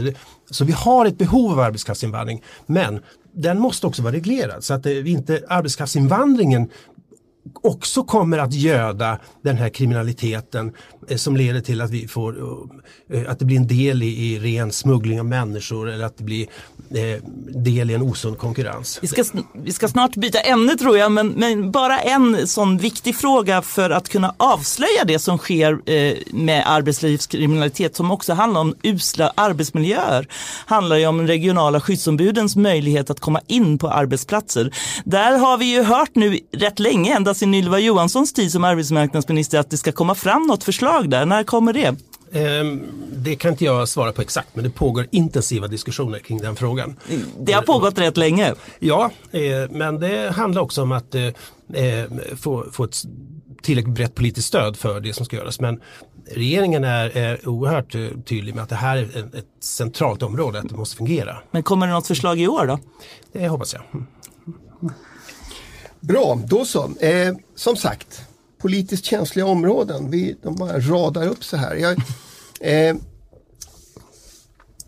Så 0.50 0.66
vi 0.66 0.72
har 0.72 1.06
ett 1.06 1.18
behov 1.18 1.52
av 1.52 1.60
arbetskraftsinvandring 1.60 2.44
men 2.66 3.00
den 3.34 3.60
måste 3.60 3.88
också 3.88 4.02
vara 4.02 4.14
reglerad 4.14 4.64
så 4.64 4.74
att 4.74 4.84
det, 4.84 5.08
inte 5.08 5.44
arbetskraftsinvandringen 5.48 6.70
också 7.62 8.04
kommer 8.04 8.38
att 8.38 8.54
göda 8.54 9.20
den 9.42 9.58
här 9.58 9.70
kriminaliteten 9.70 10.74
eh, 11.08 11.18
som 11.18 11.38
leder 11.38 11.62
till 11.62 11.82
att 11.82 11.92
vi 11.92 12.08
får 12.08 12.38
eh, 13.10 13.22
eh, 13.22 13.32
att 13.32 13.40
det 13.40 13.46
blir 13.46 13.58
en 13.58 13.68
del 13.68 14.04
i, 14.04 14.08
i 14.08 14.40
ren 14.40 14.72
smuggling 14.72 15.20
av 15.20 15.26
människor 15.26 15.90
eller 15.90 16.06
att 16.06 16.18
det 16.18 16.24
blir 16.24 16.48
eh, 16.90 17.24
del 17.48 17.92
i 17.92 17.94
en 17.94 18.02
osund 18.02 18.38
konkurrens. 18.38 19.00
Vi 19.02 19.08
ska, 19.08 19.24
vi 19.54 19.74
ska 19.74 19.88
snart 19.88 20.16
byta 20.16 20.40
ämne 20.40 20.78
tror 20.78 20.98
jag 20.98 21.12
men, 21.12 21.28
men, 21.28 21.72
bara 21.72 22.00
en 22.00 22.48
sån 22.48 22.78
viktig 22.78 23.16
fråga 23.16 23.62
för 23.62 23.90
att 23.90 24.10
kunna 24.10 24.36
avslöja 24.38 25.04
det 25.06 25.20
som 25.20 25.38
sker 25.38 25.90
eh, 25.90 26.18
med 26.34 26.64
arbetslivskriminalitet 26.68 27.96
som 27.96 28.12
också 28.12 28.34
handlar 28.34 28.62
om 28.62 28.76
usla 28.84 29.34
arbetsmiljöer. 29.36 30.28
Handlar 30.66 30.96
ju 30.96 31.08
om 31.08 31.28
regionala 31.28 31.82
skyddsombudens 31.82 32.56
möjlighet 32.56 33.10
att 33.10 33.20
komma 33.20 33.42
in 33.48 33.78
på 33.78 33.90
arbetsplatser. 33.90 34.74
Där 35.04 35.38
har 35.38 35.58
vi 35.58 35.66
ju 35.66 35.84
hört 35.84 36.16
nu 36.16 36.40
rätt 36.52 36.80
länge, 36.80 37.16
ända 37.16 37.31
sedan 37.34 37.54
Ylva 37.54 37.80
Johanssons 37.80 38.34
tid 38.34 38.52
som 38.52 38.64
arbetsmarknadsminister, 38.64 39.60
att 39.60 39.70
det 39.70 39.78
ska 39.78 39.92
komma 39.92 40.16
fram 40.16 40.48
något 40.48 40.64
förslag 40.64 41.10
där. 41.10 41.26
När 41.26 41.44
kommer 41.44 41.74
det? 41.74 41.96
Ehm, 42.32 42.84
det 43.16 43.36
kan 43.36 43.52
inte 43.52 43.66
jag 43.66 43.90
svara 43.90 44.12
på 44.12 44.22
exakt 44.22 44.56
men 44.56 44.64
det 44.64 44.70
pågår 44.70 45.08
intensiva 45.12 45.68
diskussioner 45.68 46.20
kring 46.20 46.38
den 46.38 46.56
frågan. 46.56 46.96
Det 47.40 47.54
har 47.54 47.62
pågått 47.62 48.00
rätt 48.00 48.18
länge. 48.18 48.54
Ja, 48.80 49.12
eh, 49.32 49.42
men 49.70 50.00
det 50.00 50.32
handlar 50.32 50.62
också 50.62 50.82
om 50.82 50.92
att 50.92 51.16
eh, 51.16 51.26
eh, 51.74 52.06
få, 52.36 52.66
få 52.72 52.84
ett 52.84 52.96
tillräckligt 53.62 53.96
brett 53.96 54.16
politiskt 54.16 54.48
stöd 54.48 54.78
för 54.78 55.00
det 55.00 55.14
som 55.14 55.26
ska 55.26 55.36
göras. 55.36 55.60
Men 55.60 55.82
regeringen 56.32 56.84
är, 56.84 57.18
är 57.18 57.50
oerhört 57.50 57.92
tydlig 58.26 58.56
med 58.56 58.64
att 58.64 58.70
det 58.70 58.76
här 58.76 58.98
är 58.98 59.04
ett, 59.04 59.36
ett 59.36 59.64
centralt 59.64 60.24
område, 60.24 60.60
att 60.60 60.70
det 60.70 60.76
måste 60.76 60.98
fungera. 60.98 61.38
Men 61.52 61.64
kommer 61.64 61.88
det 61.88 61.94
något 61.94 62.08
förslag 62.08 62.40
i 62.40 62.48
år 62.48 62.66
då? 62.66 62.80
Det 63.34 63.48
hoppas 63.48 63.74
jag. 63.74 64.06
Bra, 66.02 66.40
då 66.48 66.66
så. 66.66 66.92
Eh, 67.00 67.36
som 67.56 67.76
sagt, 67.76 68.22
politiskt 68.58 69.06
känsliga 69.06 69.46
områden. 69.46 70.12
Vi, 70.12 70.36
de 70.42 70.56
bara 70.56 70.80
radar 70.80 71.28
upp 71.28 71.44
så 71.44 71.58
här. 71.58 71.76
Jag, 71.76 71.98
eh, 72.60 72.96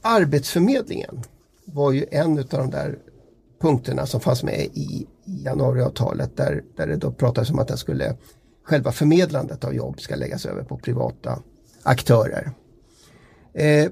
Arbetsförmedlingen 0.01 1.24
var 1.65 1.91
ju 1.91 2.05
en 2.12 2.39
av 2.39 2.46
de 2.46 2.70
där 2.70 3.00
punkterna 3.62 4.05
som 4.05 4.20
fanns 4.20 4.43
med 4.43 4.60
i, 4.74 5.08
i 5.25 5.43
januariavtalet 5.43 6.38
där, 6.38 6.63
där 6.77 6.88
det 6.88 6.96
då 6.96 7.12
pratades 7.12 7.50
om 7.50 7.60
att 7.60 7.67
den 7.67 7.77
skulle, 7.77 8.15
själva 8.63 8.91
förmedlandet 8.91 9.63
av 9.63 9.74
jobb 9.74 10.01
ska 10.01 10.15
läggas 10.15 10.46
över 10.46 10.63
på 10.63 10.77
privata 10.77 11.39
aktörer. 11.84 12.51
Eh, 13.53 13.91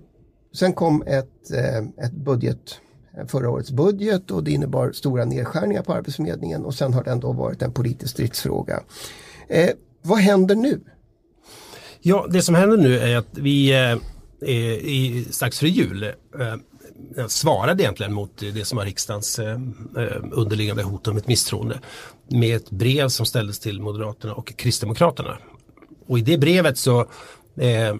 sen 0.53 0.73
kom 0.73 1.03
ett, 1.07 1.51
eh, 1.51 2.05
ett 2.05 2.13
budget, 2.13 2.79
Eh, 3.17 3.25
förra 3.27 3.49
årets 3.49 3.71
budget 3.71 4.31
och 4.31 4.43
det 4.43 4.51
innebar 4.51 4.91
stora 4.91 5.25
nedskärningar 5.25 5.83
på 5.83 5.93
Arbetsförmedlingen 5.93 6.65
och 6.65 6.73
sen 6.73 6.93
har 6.93 7.03
den 7.03 7.19
då 7.19 7.31
varit 7.31 7.61
en 7.61 7.73
politisk 7.73 8.11
stridsfråga. 8.11 8.83
Eh, 9.47 9.69
vad 10.01 10.19
händer 10.19 10.55
nu? 10.55 10.81
Ja, 12.01 12.27
det 12.29 12.41
som 12.41 12.55
händer 12.55 12.77
nu 12.77 12.99
är 12.99 13.17
att 13.17 13.37
vi 13.37 13.71
eh, 13.71 13.97
i, 14.47 15.27
strax 15.31 15.59
före 15.59 15.69
jul 15.69 16.03
eh, 16.03 16.53
eh, 17.17 17.27
svarade 17.27 17.83
egentligen 17.83 18.13
mot 18.13 18.37
det 18.37 18.65
som 18.65 18.77
var 18.77 18.85
riksdagens 18.85 19.39
eh, 19.39 19.59
eh, 19.97 20.23
underliggande 20.31 20.83
hot 20.83 21.07
om 21.07 21.17
ett 21.17 21.27
misstroende 21.27 21.79
med 22.27 22.55
ett 22.55 22.69
brev 22.69 23.07
som 23.07 23.25
ställdes 23.25 23.59
till 23.59 23.81
Moderaterna 23.81 24.33
och 24.33 24.57
Kristdemokraterna. 24.57 25.37
Och 26.07 26.19
i 26.19 26.21
det 26.21 26.37
brevet 26.37 26.77
så, 26.77 26.99
eh, 27.57 27.95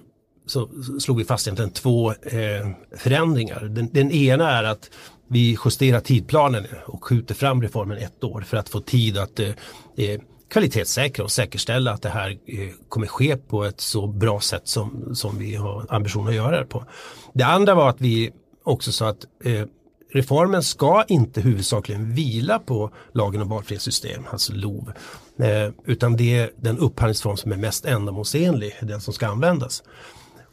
så 0.51 0.69
slog 0.99 1.17
vi 1.17 1.25
fast 1.25 1.47
egentligen 1.47 1.71
två 1.71 2.11
eh, 2.11 2.69
förändringar. 2.97 3.61
Den, 3.61 3.89
den, 3.91 4.11
ena 4.11 4.51
är 4.51 4.63
att 4.63 4.89
vi 5.27 5.57
justerar 5.65 5.99
tidplanen 5.99 6.65
och 6.85 7.03
skjuter 7.03 7.35
fram 7.35 7.61
reformen 7.61 7.97
ett 7.97 8.23
år 8.23 8.41
för 8.41 8.57
att 8.57 8.69
få 8.69 8.79
tid 8.79 9.17
att 9.17 9.39
eh, 9.39 9.49
eh, 9.97 10.21
kvalitetssäkra 10.49 11.23
och 11.23 11.31
säkerställa 11.31 11.91
att 11.91 12.01
det 12.01 12.09
här 12.09 12.29
eh, 12.29 12.69
kommer 12.89 13.07
ske 13.07 13.37
på 13.37 13.63
ett 13.63 13.81
så 13.81 14.07
bra 14.07 14.39
sätt 14.39 14.67
som, 14.67 15.15
som 15.15 15.37
vi 15.37 15.55
har 15.55 15.85
ambition 15.89 16.27
att 16.27 16.35
göra 16.35 16.59
det 16.59 16.65
på. 16.65 16.85
Det 17.33 17.43
andra 17.43 17.75
var 17.75 17.89
att 17.89 18.01
vi 18.01 18.31
också 18.63 18.91
sa 18.91 19.09
att 19.09 19.25
eh, 19.43 19.65
reformen 20.13 20.63
ska 20.63 21.03
inte 21.07 21.41
huvudsakligen 21.41 22.13
vila 22.13 22.59
på 22.59 22.91
lagen 23.13 23.41
om 23.41 23.49
valfrihetssystem, 23.49 24.23
alltså 24.31 24.53
LOV, 24.53 24.91
eh, 25.39 25.73
utan 25.85 26.17
det 26.17 26.37
är 26.37 26.51
den 26.57 26.77
upphandlingsform 26.77 27.37
som 27.37 27.51
är 27.51 27.57
mest 27.57 27.85
ändamålsenlig, 27.85 28.73
den 28.81 29.01
som 29.01 29.13
ska 29.13 29.27
användas. 29.27 29.83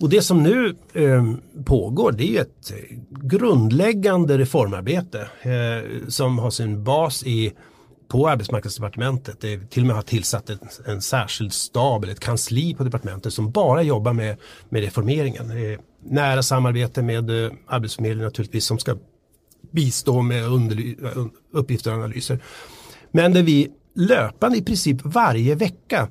Och 0.00 0.08
det 0.08 0.22
som 0.22 0.42
nu 0.42 0.76
eh, 0.92 1.24
pågår 1.64 2.12
det 2.12 2.36
är 2.36 2.40
ett 2.40 2.70
eh, 2.70 2.96
grundläggande 3.10 4.38
reformarbete 4.38 5.28
eh, 5.42 6.08
som 6.08 6.38
har 6.38 6.50
sin 6.50 6.84
bas 6.84 7.24
i 7.26 7.52
på 8.08 8.28
arbetsmarknadsdepartementet. 8.28 9.40
Det 9.40 9.70
till 9.70 9.82
och 9.82 9.86
med 9.86 9.96
har 9.96 10.02
tillsatt 10.02 10.50
en, 10.50 10.58
en 10.86 11.02
särskild 11.02 11.52
stab 11.52 12.04
eller 12.04 12.12
ett 12.12 12.20
kansli 12.20 12.74
på 12.74 12.84
departementet 12.84 13.32
som 13.32 13.50
bara 13.50 13.82
jobbar 13.82 14.12
med, 14.12 14.36
med 14.68 14.82
reformeringen. 14.82 15.78
Nära 16.04 16.42
samarbete 16.42 17.02
med 17.02 17.44
eh, 17.44 17.52
Arbetsförmedlingen 17.66 18.24
naturligtvis 18.24 18.64
som 18.64 18.78
ska 18.78 18.96
bistå 19.70 20.22
med 20.22 20.44
eh, 20.44 21.26
uppgifter 21.52 21.90
och 21.90 21.96
analyser. 21.96 22.38
Men 23.10 23.32
där 23.32 23.42
vi 23.42 23.70
löpande 23.94 24.58
i 24.58 24.62
princip 24.62 24.96
varje 25.04 25.54
vecka 25.54 26.08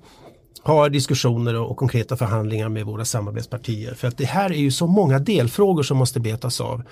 har 0.64 0.90
diskussioner 0.90 1.56
och 1.56 1.78
konkreta 1.78 2.18
förhandlingar 2.18 2.70
med 2.70 2.86
våra 2.86 3.06
samarbetspartier. 3.06 3.94
För 3.94 4.08
att 4.08 4.18
det 4.18 4.26
här 4.26 4.50
är 4.50 4.58
ju 4.58 4.72
så 4.72 4.88
många 4.88 5.20
delfrågor 5.20 5.84
som 5.84 5.98
måste 5.98 6.20
betas 6.20 6.62
av. 6.62 6.84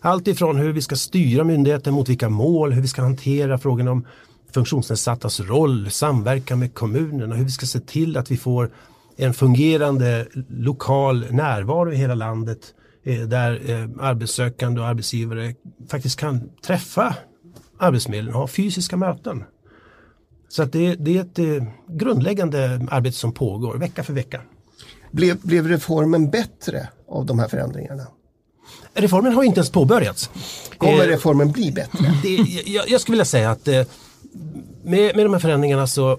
Allt 0.00 0.28
ifrån 0.28 0.56
hur 0.56 0.72
vi 0.72 0.82
ska 0.82 0.96
styra 0.96 1.44
myndigheten 1.44 1.94
mot 1.94 2.08
vilka 2.08 2.28
mål, 2.28 2.72
hur 2.72 2.82
vi 2.82 2.88
ska 2.88 3.02
hantera 3.02 3.58
frågan 3.58 3.88
om 3.88 4.06
funktionsnedsattas 4.54 5.40
roll, 5.40 5.90
samverkan 5.90 6.58
med 6.58 6.74
kommunerna, 6.74 7.34
hur 7.34 7.44
vi 7.44 7.50
ska 7.50 7.66
se 7.66 7.80
till 7.80 8.16
att 8.16 8.30
vi 8.30 8.36
får 8.36 8.70
en 9.16 9.34
fungerande 9.34 10.26
lokal 10.48 11.26
närvaro 11.30 11.92
i 11.92 11.96
hela 11.96 12.14
landet 12.14 12.58
eh, 13.04 13.20
där 13.20 13.70
eh, 13.70 13.88
arbetssökande 14.00 14.80
och 14.80 14.86
arbetsgivare 14.86 15.54
faktiskt 15.88 16.20
kan 16.20 16.50
träffa 16.66 17.16
Arbetsförmedlingen 17.82 18.34
och 18.34 18.40
ha 18.40 18.48
fysiska 18.48 18.96
möten. 18.96 19.44
Så 20.52 20.62
att 20.62 20.72
det, 20.72 20.94
det 20.94 21.16
är 21.16 21.20
ett 21.20 21.38
eh, 21.38 21.64
grundläggande 21.88 22.86
arbete 22.90 23.16
som 23.16 23.32
pågår 23.32 23.76
vecka 23.76 24.02
för 24.02 24.12
vecka. 24.12 24.40
Blev, 25.10 25.38
blev 25.42 25.68
reformen 25.68 26.30
bättre 26.30 26.88
av 27.08 27.26
de 27.26 27.38
här 27.38 27.48
förändringarna? 27.48 28.06
Reformen 28.94 29.32
har 29.32 29.42
inte 29.42 29.58
ens 29.58 29.70
påbörjats. 29.70 30.30
Kommer 30.78 31.06
reformen 31.06 31.52
bli 31.52 31.72
bättre? 31.72 32.14
Det, 32.22 32.28
jag, 32.66 32.88
jag, 32.88 33.00
skulle 33.00 33.14
vilja 33.14 33.24
säga 33.24 33.50
att 33.50 33.66
med, 34.82 35.16
med 35.16 35.24
de 35.24 35.32
här 35.32 35.38
förändringarna 35.38 35.86
så 35.86 36.18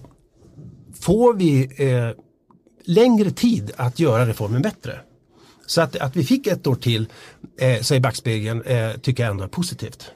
får 0.99 1.33
vi 1.33 1.69
eh, 1.77 2.09
längre 2.85 3.31
tid 3.31 3.71
att 3.75 3.99
göra 3.99 4.27
reformen 4.27 4.61
bättre. 4.61 4.99
Så 5.65 5.81
att, 5.81 5.95
att 5.95 6.15
vi 6.15 6.23
fick 6.23 6.47
ett 6.47 6.67
år 6.67 6.75
till, 6.75 7.07
eh, 7.59 7.81
så 7.81 7.95
i 7.95 7.99
backspegeln, 7.99 8.61
eh, 8.61 8.91
tycker 8.91 9.23
jag 9.23 9.31
ändå 9.31 9.43
är 9.43 9.47
positivt. 9.47 10.11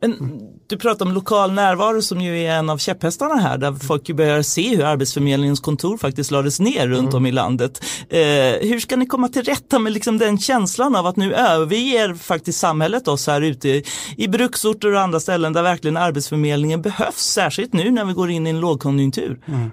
Men 0.00 0.40
du 0.66 0.76
pratar 0.76 1.06
om 1.06 1.12
lokal 1.12 1.52
närvaro 1.52 2.02
som 2.02 2.20
ju 2.20 2.42
är 2.42 2.52
en 2.52 2.70
av 2.70 2.78
käpphästarna 2.78 3.34
här 3.34 3.58
där 3.58 3.72
folk 3.72 4.08
ju 4.08 4.14
börjar 4.14 4.42
se 4.42 4.76
hur 4.76 4.84
Arbetsförmedlingens 4.84 5.60
kontor 5.60 5.98
faktiskt 5.98 6.30
lades 6.30 6.60
ner 6.60 6.88
runt 6.88 7.08
mm. 7.08 7.14
om 7.14 7.26
i 7.26 7.32
landet. 7.32 7.84
Eh, 8.08 8.20
hur 8.68 8.80
ska 8.80 8.96
ni 8.96 9.06
komma 9.06 9.28
till 9.28 9.42
rätta 9.42 9.78
med 9.78 9.92
liksom 9.92 10.18
den 10.18 10.38
känslan 10.38 10.96
av 10.96 11.06
att 11.06 11.16
nu 11.16 11.34
överger 11.34 12.14
faktiskt 12.14 12.58
samhället 12.58 13.08
oss 13.08 13.26
här 13.26 13.40
ute 13.40 13.82
i 14.16 14.28
bruksorter 14.28 14.92
och 14.92 15.00
andra 15.00 15.20
ställen 15.20 15.52
där 15.52 15.62
verkligen 15.62 15.96
Arbetsförmedlingen 15.96 16.82
behövs, 16.82 17.18
särskilt 17.18 17.72
nu 17.72 17.90
när 17.90 18.04
vi 18.04 18.12
går 18.12 18.30
in 18.30 18.46
i 18.46 18.50
en 18.50 18.60
lågkonjunktur. 18.60 19.40
Mm. 19.46 19.70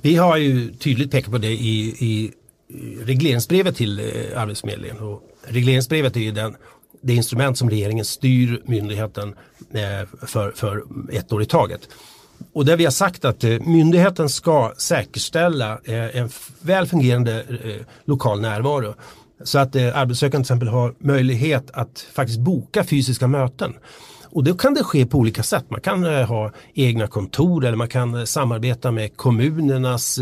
Vi 0.00 0.16
har 0.16 0.36
ju 0.36 0.74
tydligt 0.74 1.10
pekat 1.10 1.32
på 1.32 1.38
det 1.38 1.52
i, 1.52 1.88
i 1.98 2.32
regleringsbrevet 3.04 3.76
till 3.76 3.98
eh, 4.00 4.42
Arbetsförmedlingen. 4.42 4.98
Och 4.98 5.22
regleringsbrevet 5.42 6.16
är 6.16 6.20
ju 6.20 6.32
den 6.32 6.56
det 7.00 7.14
instrument 7.14 7.58
som 7.58 7.70
regeringen 7.70 8.04
styr 8.04 8.62
myndigheten 8.64 9.34
eh, 9.72 10.26
för, 10.26 10.50
för 10.50 10.82
ett 11.12 11.32
år 11.32 11.42
i 11.42 11.46
taget. 11.46 11.80
Och 12.52 12.64
där 12.64 12.76
vi 12.76 12.84
har 12.84 12.90
sagt 12.90 13.24
att 13.24 13.44
eh, 13.44 13.60
myndigheten 13.60 14.28
ska 14.28 14.72
säkerställa 14.78 15.80
eh, 15.84 16.16
en 16.16 16.30
väl 16.60 16.86
fungerande 16.86 17.44
lokal 18.04 18.40
närvaro. 18.40 18.94
Så 19.44 19.58
att 19.58 19.76
arbetssökande 19.76 20.44
till 20.44 20.52
exempel 20.52 20.68
har 20.68 20.94
möjlighet 20.98 21.70
att 21.70 22.06
faktiskt 22.12 22.40
boka 22.40 22.84
fysiska 22.84 23.26
möten. 23.26 23.74
Och 24.30 24.44
då 24.44 24.54
kan 24.54 24.74
det 24.74 24.84
ske 24.84 25.06
på 25.06 25.18
olika 25.18 25.42
sätt. 25.42 25.64
Man 25.68 25.80
kan 25.80 26.04
ha 26.04 26.52
egna 26.74 27.06
kontor 27.06 27.64
eller 27.64 27.76
man 27.76 27.88
kan 27.88 28.26
samarbeta 28.26 28.90
med 28.90 29.16
kommunernas 29.16 30.18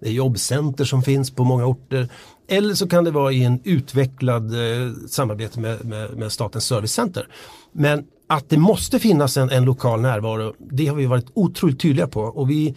jobbcenter 0.00 0.84
som 0.84 1.02
finns 1.02 1.30
på 1.30 1.44
många 1.44 1.66
orter. 1.66 2.08
Eller 2.48 2.74
så 2.74 2.88
kan 2.88 3.04
det 3.04 3.10
vara 3.10 3.32
i 3.32 3.44
en 3.44 3.60
utvecklad 3.64 4.54
eh, 4.54 4.92
samarbete 5.08 5.60
med, 5.60 5.84
med, 5.84 6.16
med 6.16 6.32
Statens 6.32 6.64
servicecenter. 6.64 7.28
Men 7.72 8.06
att 8.26 8.48
det 8.48 8.58
måste 8.58 8.98
finnas 8.98 9.36
en, 9.36 9.50
en, 9.50 9.64
lokal 9.64 10.00
närvaro, 10.00 10.54
det 10.58 10.86
har 10.86 10.96
vi 10.96 11.06
varit 11.06 11.26
otroligt 11.34 11.80
tydliga 11.80 12.06
på. 12.06 12.20
Och 12.20 12.50
vi, 12.50 12.74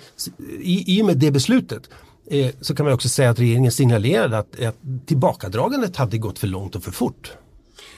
i, 0.62 0.98
i 0.98 1.02
och 1.02 1.06
med 1.06 1.18
det 1.18 1.32
beslutet 1.32 1.90
eh, 2.30 2.52
så 2.62 2.76
kan 2.76 2.86
man 2.86 2.94
också 2.94 3.10
säga 3.10 3.30
att 3.30 3.40
regeringen 3.40 3.72
signalerade 3.72 4.38
att, 4.38 4.60
att 4.60 4.78
tillbakadragandet 5.06 5.96
hade 5.96 6.18
gått 6.18 6.40
för 6.40 6.48
långt 6.48 6.76
och 6.76 6.84
för 6.84 6.92
fort. 6.92 7.32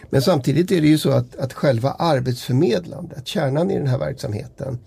Men 0.10 0.22
samtidigt 0.22 0.72
är 0.72 0.82
det 0.82 0.88
ju 0.88 0.98
så 0.98 1.12
att, 1.12 1.36
att 1.36 1.54
själva 1.54 1.92
arbetsförmedlandet, 1.92 3.28
kärnan 3.28 3.72
i 3.72 3.78
den 3.78 3.88
här 3.88 3.98
verksamheten, 3.98 4.80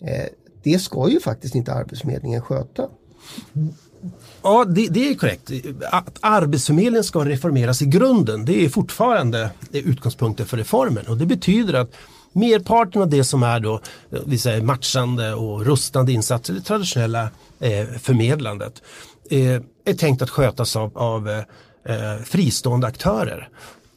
eh, 0.00 0.26
det 0.62 0.78
ska 0.78 1.08
ju 1.08 1.20
faktiskt 1.20 1.54
inte 1.54 1.72
Arbetsförmedlingen 1.72 2.42
sköta. 2.42 2.88
Ja, 4.42 4.64
det, 4.64 4.88
det, 4.88 5.08
är 5.08 5.14
korrekt. 5.14 5.50
Att 5.90 6.18
Arbetsförmedlingen 6.20 7.04
ska 7.04 7.24
reformeras 7.24 7.82
i 7.82 7.86
grunden, 7.86 8.44
det 8.44 8.64
är 8.64 8.68
fortfarande 8.68 9.50
utgångspunkten 9.72 10.46
för 10.46 10.56
reformen. 10.56 11.06
Och 11.06 11.16
det 11.16 11.26
betyder 11.26 11.74
att 11.74 11.90
merparten 12.32 13.02
av 13.02 13.08
det 13.08 13.24
som 13.24 13.42
är 13.42 13.60
då, 13.60 13.80
vi 14.26 14.38
säger 14.38 14.62
matchande 14.62 15.34
och 15.34 15.66
rustande 15.66 16.12
insatser, 16.12 16.54
det 16.54 16.60
traditionella 16.60 17.22
eh, 17.58 17.86
förmedlandet, 17.98 18.82
eh, 19.30 19.60
är 19.84 19.94
tänkt 19.94 20.22
att 20.22 20.30
skötas 20.30 20.76
av, 20.76 20.98
av 20.98 21.28
eh, 21.28 21.38
eh 21.84 22.22
fristående 22.24 22.86
aktörer. 22.86 23.48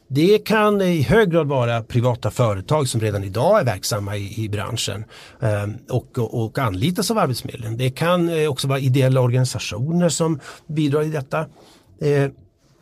Det 0.08 0.38
kan 0.38 0.80
i 0.80 1.02
hög 1.02 1.30
grad 1.30 1.46
vara 1.46 1.82
privata 1.82 2.30
företag 2.30 2.88
som 2.88 3.00
redan 3.00 3.24
idag 3.24 3.60
är 3.60 3.64
verksamma 3.64 4.16
i, 4.16 4.44
i 4.44 4.48
branschen 4.48 5.04
eh, 5.40 5.66
och, 5.90 6.18
och, 6.18 6.44
och 6.44 6.58
anlitas 6.58 7.10
av 7.10 7.18
Arbetsförmedlingen. 7.18 7.76
Det 7.76 7.90
kan 7.90 8.28
eh, 8.28 8.50
också 8.50 8.68
vara 8.68 8.78
ideella 8.78 9.20
organisationer 9.20 10.08
som 10.08 10.40
bidrar 10.66 11.02
i 11.02 11.08
detta. 11.08 11.40
Eh, 12.00 12.30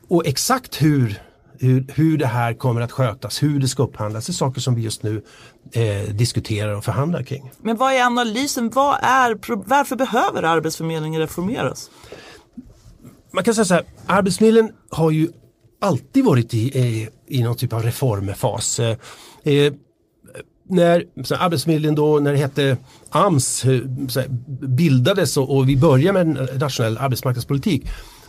och 0.08 0.26
exakt 0.26 0.82
hur 0.82 1.20
hur, 1.62 1.86
hur 1.94 2.18
det 2.18 2.26
här 2.26 2.54
kommer 2.54 2.80
att 2.80 2.92
skötas, 2.92 3.42
hur 3.42 3.60
det 3.60 3.68
ska 3.68 3.82
upphandlas. 3.82 4.28
Är 4.28 4.32
saker 4.32 4.60
som 4.60 4.74
vi 4.74 4.82
just 4.82 5.02
nu 5.02 5.22
eh, 5.72 6.14
diskuterar 6.14 6.76
och 6.76 6.84
förhandlar 6.84 7.22
kring. 7.22 7.50
Men 7.62 7.76
vad 7.76 7.92
är 7.92 8.02
analysen? 8.02 8.70
Vad 8.70 8.98
är, 9.02 9.38
varför 9.68 9.96
behöver 9.96 10.42
Arbetsförmedlingen 10.42 11.20
reformeras? 11.20 11.90
Man 13.32 13.44
kan 13.44 13.54
säga 13.54 13.64
så 13.64 13.74
här, 13.74 13.84
Arbetsförmedlingen 14.06 14.72
har 14.90 15.10
ju 15.10 15.28
alltid 15.82 16.24
varit 16.24 16.54
i, 16.54 16.78
i, 16.78 17.08
i 17.26 17.42
någon 17.42 17.56
typ 17.56 17.72
av 17.72 17.82
reformfas. 17.82 18.80
Eh, 18.80 18.96
eh 19.44 19.72
när 20.68 21.04
så 21.24 21.34
Arbetsförmedlingen 21.34 21.94
då, 21.94 22.18
när 22.18 22.32
det 22.32 22.38
hette 22.38 22.76
AMS, 23.10 23.64
eh, 23.64 23.80
bildades 24.60 25.36
och, 25.36 25.56
och 25.56 25.68
vi 25.68 25.76
började 25.76 26.24
med 26.24 26.38
en 26.38 26.58
nationell 26.58 26.98
arbetsmarknadspolitik. 26.98 27.82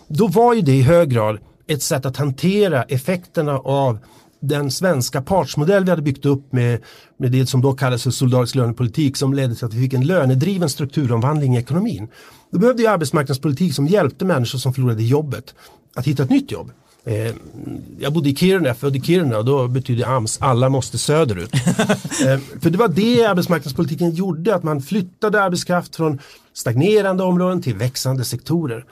Då 0.08 0.28
var 0.28 0.54
ju 0.54 0.62
det 0.62 0.76
i 0.76 0.82
hög 0.82 1.10
grad 1.10 1.38
ett 1.68 1.82
sätt 1.82 2.06
att 2.06 2.18
hantera 2.18 2.84
effekterna 2.84 3.58
av 3.58 4.00
den 4.40 4.72
svenska 4.72 5.22
partsmodell 5.22 5.84
vi 5.84 5.90
hade 5.90 6.02
byggt 6.02 6.26
upp 6.26 6.54
med, 6.54 6.80
med 7.18 7.32
det 7.32 7.46
som 7.46 7.62
då 7.62 7.74
kallades 7.74 8.04
för 8.04 8.12
solidarisk 8.12 8.56
lönepolitik 8.56 9.18
som 9.18 9.34
ledde 9.34 9.56
till 9.56 9.66
att 9.66 9.74
vi 9.74 9.82
fick 9.82 9.94
en 9.94 10.08
lönedriven 10.08 10.70
strukturomvandling 10.70 11.56
i 11.56 11.60
ekonomin. 11.60 12.08
Då 12.52 12.60
behövde 12.60 12.82
vi 12.82 12.88
arbetsmarknadspolitik 12.88 13.76
som 13.76 13.88
hjälpte 13.88 14.26
människor 14.26 14.60
som 14.60 14.74
förlorade 14.74 15.04
jobbet 15.04 15.56
att 15.96 16.08
hitta 16.08 16.24
ett 16.24 16.30
nytt 16.30 16.52
jobb. 16.52 16.72
Eh, 17.06 17.34
jag 18.00 18.14
bodde 18.14 18.30
i 18.30 18.36
Kiruna, 18.36 18.68
jag 18.68 18.78
född 18.78 18.96
i 18.96 19.02
Kiruna 19.02 19.38
och 19.38 19.46
då 19.46 19.68
betyder 19.68 20.16
AMS 20.16 20.38
alla 20.42 20.70
måste 20.70 20.98
söderut. 20.98 21.54
eh, 22.26 22.40
för 22.62 22.70
det 22.70 22.78
var 22.78 22.88
det 22.88 23.26
arbetsmarknadspolitiken 23.26 24.12
gjorde, 24.12 24.56
att 24.56 24.64
man 24.64 24.82
flyttade 24.82 25.44
arbetskraft 25.44 25.96
från 25.96 26.20
stagnerande 26.54 27.24
områden 27.24 27.62
till 27.62 27.76
växande 27.76 28.26
sektorer. 28.26 28.86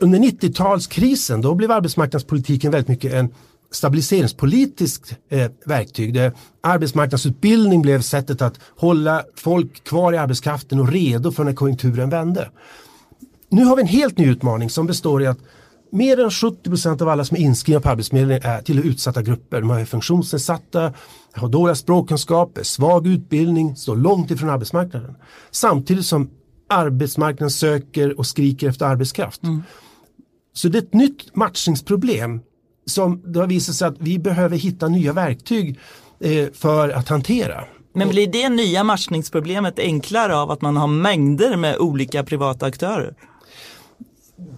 Under 0.00 0.18
90-talskrisen 0.18 1.42
då 1.42 1.54
blev 1.54 1.70
arbetsmarknadspolitiken 1.70 2.70
väldigt 2.70 2.88
mycket 2.88 3.12
en 3.12 3.28
stabiliseringspolitiskt 3.72 5.16
eh, 5.28 5.50
verktyg 5.66 6.14
där 6.14 6.32
arbetsmarknadsutbildning 6.60 7.82
blev 7.82 8.00
sättet 8.00 8.42
att 8.42 8.60
hålla 8.76 9.24
folk 9.36 9.84
kvar 9.84 10.12
i 10.12 10.16
arbetskraften 10.16 10.80
och 10.80 10.88
redo 10.88 11.32
för 11.32 11.44
när 11.44 11.52
konjunkturen 11.52 12.10
vände. 12.10 12.50
Nu 13.48 13.64
har 13.64 13.76
vi 13.76 13.82
en 13.82 13.88
helt 13.88 14.18
ny 14.18 14.26
utmaning 14.26 14.70
som 14.70 14.86
består 14.86 15.22
i 15.22 15.26
att 15.26 15.38
mer 15.92 16.20
än 16.20 16.30
70% 16.30 17.02
av 17.02 17.08
alla 17.08 17.24
som 17.24 17.36
är 17.36 17.40
inskrivna 17.40 17.80
på 17.80 17.88
Arbetsförmedlingen 17.88 18.42
är 18.42 18.62
till 18.62 18.78
utsatta 18.78 19.22
grupper. 19.22 19.60
De 19.60 19.70
är 19.70 19.84
funktionsnedsatta, 19.84 20.92
har 21.32 21.48
dåliga 21.48 21.74
språkkunskaper, 21.74 22.62
svag 22.62 23.06
utbildning, 23.06 23.76
står 23.76 23.96
långt 23.96 24.30
ifrån 24.30 24.50
arbetsmarknaden. 24.50 25.14
Samtidigt 25.50 26.06
som 26.06 26.30
arbetsmarknaden 26.68 27.50
söker 27.50 28.18
och 28.18 28.26
skriker 28.26 28.68
efter 28.68 28.86
arbetskraft. 28.86 29.42
Mm. 29.42 29.62
Så 30.52 30.68
det 30.68 30.78
är 30.78 30.82
ett 30.82 30.94
nytt 30.94 31.36
matchningsproblem 31.36 32.40
som 32.86 33.32
det 33.32 33.40
har 33.40 33.46
visat 33.46 33.74
sig 33.74 33.88
att 33.88 33.96
vi 33.98 34.18
behöver 34.18 34.56
hitta 34.56 34.88
nya 34.88 35.12
verktyg 35.12 35.78
eh, 36.20 36.48
för 36.52 36.88
att 36.88 37.08
hantera. 37.08 37.64
Men 37.94 38.08
blir 38.08 38.26
det 38.26 38.48
nya 38.48 38.84
matchningsproblemet 38.84 39.78
enklare 39.78 40.36
av 40.36 40.50
att 40.50 40.62
man 40.62 40.76
har 40.76 40.86
mängder 40.86 41.56
med 41.56 41.78
olika 41.78 42.24
privata 42.24 42.66
aktörer? 42.66 43.14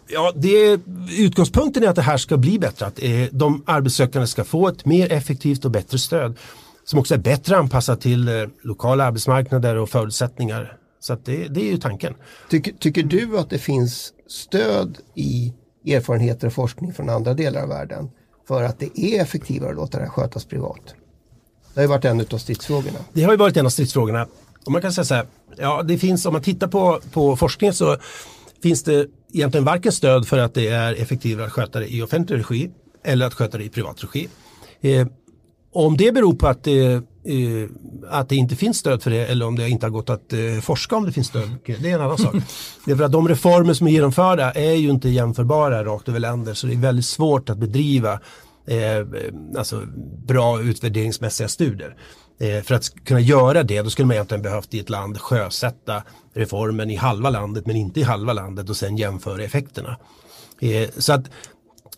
Ja, 0.08 0.32
det, 0.36 0.80
utgångspunkten 1.18 1.82
är 1.82 1.88
att 1.88 1.96
det 1.96 2.02
här 2.02 2.16
ska 2.16 2.36
bli 2.36 2.58
bättre, 2.58 2.86
att 2.86 3.02
eh, 3.02 3.10
de 3.32 3.62
arbetssökande 3.66 4.26
ska 4.26 4.44
få 4.44 4.68
ett 4.68 4.84
mer 4.84 5.12
effektivt 5.12 5.64
och 5.64 5.70
bättre 5.70 5.98
stöd 5.98 6.38
som 6.84 6.98
också 6.98 7.14
är 7.14 7.18
bättre 7.18 7.56
anpassat 7.56 8.00
till 8.00 8.28
eh, 8.28 8.34
lokala 8.62 9.04
arbetsmarknader 9.04 9.76
och 9.76 9.90
förutsättningar. 9.90 10.76
Så 11.00 11.16
det, 11.24 11.48
det, 11.48 11.60
är 11.60 11.70
ju 11.70 11.78
tanken. 11.78 12.14
Tycker, 12.50 12.72
tycker 12.72 13.02
du 13.02 13.38
att 13.38 13.50
det 13.50 13.58
finns 13.58 14.12
stöd 14.28 14.98
i 15.14 15.52
erfarenheter 15.86 16.46
och 16.46 16.52
forskning 16.52 16.92
från 16.92 17.08
andra 17.08 17.34
delar 17.34 17.62
av 17.62 17.68
världen 17.68 18.10
för 18.48 18.62
att 18.62 18.78
det 18.78 19.00
är 19.00 19.22
effektivare 19.22 19.70
att 19.70 19.76
låta 19.76 19.98
det 19.98 20.04
här 20.04 20.10
skötas 20.10 20.44
privat? 20.44 20.94
Det 21.74 21.80
har 21.80 21.82
ju 21.82 21.88
varit 21.88 22.04
en 22.04 22.20
av 22.20 22.38
stridsfrågorna. 22.38 22.98
Det 23.12 23.22
har 23.22 23.32
ju 23.32 23.38
varit 23.38 23.56
en 23.56 23.66
av 23.66 23.70
stridsfrågorna. 23.70 24.26
Och 24.66 24.72
man 24.72 24.82
kan 24.82 24.92
säga 24.92 25.04
så 25.04 25.14
här, 25.14 25.26
ja 25.56 25.82
det 25.82 25.98
finns, 25.98 26.26
om 26.26 26.32
man 26.32 26.42
tittar 26.42 26.68
på, 26.68 27.00
på 27.12 27.36
forskningen 27.36 27.74
så 27.74 27.96
finns 28.62 28.82
det 28.82 29.06
egentligen 29.32 29.64
varken 29.64 29.92
stöd 29.92 30.28
för 30.28 30.38
att 30.38 30.54
det 30.54 30.68
är 30.68 30.94
effektivare 30.94 31.46
att 31.46 31.52
sköta 31.52 31.80
det 31.80 31.94
i 31.94 32.02
offentlig 32.02 32.38
regi 32.38 32.70
eller 33.04 33.26
att 33.26 33.34
sköta 33.34 33.58
det 33.58 33.64
i 33.64 33.68
privat 33.68 34.04
regi. 34.04 34.28
Eh, 34.80 35.06
om 35.72 35.96
det 35.96 36.12
beror 36.12 36.34
på 36.34 36.46
att 36.46 36.64
det, 36.64 36.92
eh, 36.92 37.00
att 38.10 38.28
det 38.28 38.36
inte 38.36 38.56
finns 38.56 38.78
stöd 38.78 39.02
för 39.02 39.10
det 39.10 39.26
eller 39.26 39.46
om 39.46 39.56
det 39.56 39.68
inte 39.68 39.86
har 39.86 39.90
gått 39.90 40.10
att 40.10 40.32
eh, 40.32 40.60
forska 40.62 40.96
om 40.96 41.04
det 41.04 41.12
finns 41.12 41.26
stöd, 41.26 41.50
det 41.64 41.90
är 41.90 41.94
en 41.94 42.00
annan 42.00 42.18
sak. 42.18 42.34
Det 42.84 42.92
är 42.92 42.96
för 42.96 43.04
att 43.04 43.12
de 43.12 43.28
reformer 43.28 43.74
som 43.74 43.86
är 43.86 43.90
genomförda 43.90 44.52
är 44.52 44.74
ju 44.74 44.90
inte 44.90 45.08
jämförbara 45.08 45.84
rakt 45.84 46.08
över 46.08 46.20
länder 46.20 46.54
så 46.54 46.66
det 46.66 46.72
är 46.72 46.76
väldigt 46.76 47.06
svårt 47.06 47.50
att 47.50 47.58
bedriva 47.58 48.12
eh, 48.66 49.06
alltså 49.58 49.82
bra 50.26 50.62
utvärderingsmässiga 50.62 51.48
studier. 51.48 51.96
Eh, 52.38 52.62
för 52.62 52.74
att 52.74 53.04
kunna 53.04 53.20
göra 53.20 53.62
det 53.62 53.82
då 53.82 53.90
skulle 53.90 54.06
man 54.06 54.14
egentligen 54.14 54.42
behövt 54.42 54.74
i 54.74 54.80
ett 54.80 54.90
land 54.90 55.18
sjösätta 55.18 56.02
reformen 56.34 56.90
i 56.90 56.96
halva 56.96 57.30
landet 57.30 57.66
men 57.66 57.76
inte 57.76 58.00
i 58.00 58.02
halva 58.02 58.32
landet 58.32 58.70
och 58.70 58.76
sen 58.76 58.96
jämföra 58.96 59.44
effekterna. 59.44 59.96
Eh, 60.60 60.88
så 60.98 61.12
att 61.12 61.24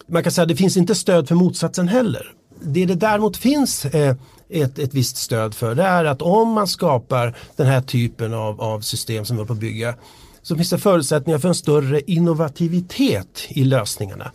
man 0.07 0.23
kan 0.23 0.33
säga 0.33 0.43
att 0.43 0.49
det 0.49 0.57
finns 0.57 0.77
inte 0.77 0.95
stöd 0.95 1.29
för 1.29 1.35
motsatsen 1.35 1.89
heller. 1.89 2.33
Det 2.63 2.87
det 2.87 2.95
däremot 2.95 3.37
finns 3.37 3.85
eh, 3.85 4.17
ett, 4.49 4.79
ett 4.79 4.95
visst 4.95 5.17
stöd 5.17 5.55
för 5.55 5.75
det 5.75 5.83
är 5.83 6.05
att 6.05 6.23
om 6.23 6.49
man 6.49 6.69
skapar 6.69 7.37
den 7.57 7.67
här 7.67 7.81
typen 7.81 8.35
av, 8.35 8.61
av 8.61 8.81
system 8.81 9.25
som 9.25 9.37
vi 9.37 9.41
håller 9.41 9.47
på 9.47 9.53
att 9.53 9.59
bygga 9.59 9.95
så 10.43 10.57
finns 10.57 10.71
det 10.71 10.79
förutsättningar 10.79 11.39
för 11.39 11.49
en 11.49 11.55
större 11.55 12.01
innovativitet 12.01 13.47
i 13.49 13.65
lösningarna. 13.65 14.31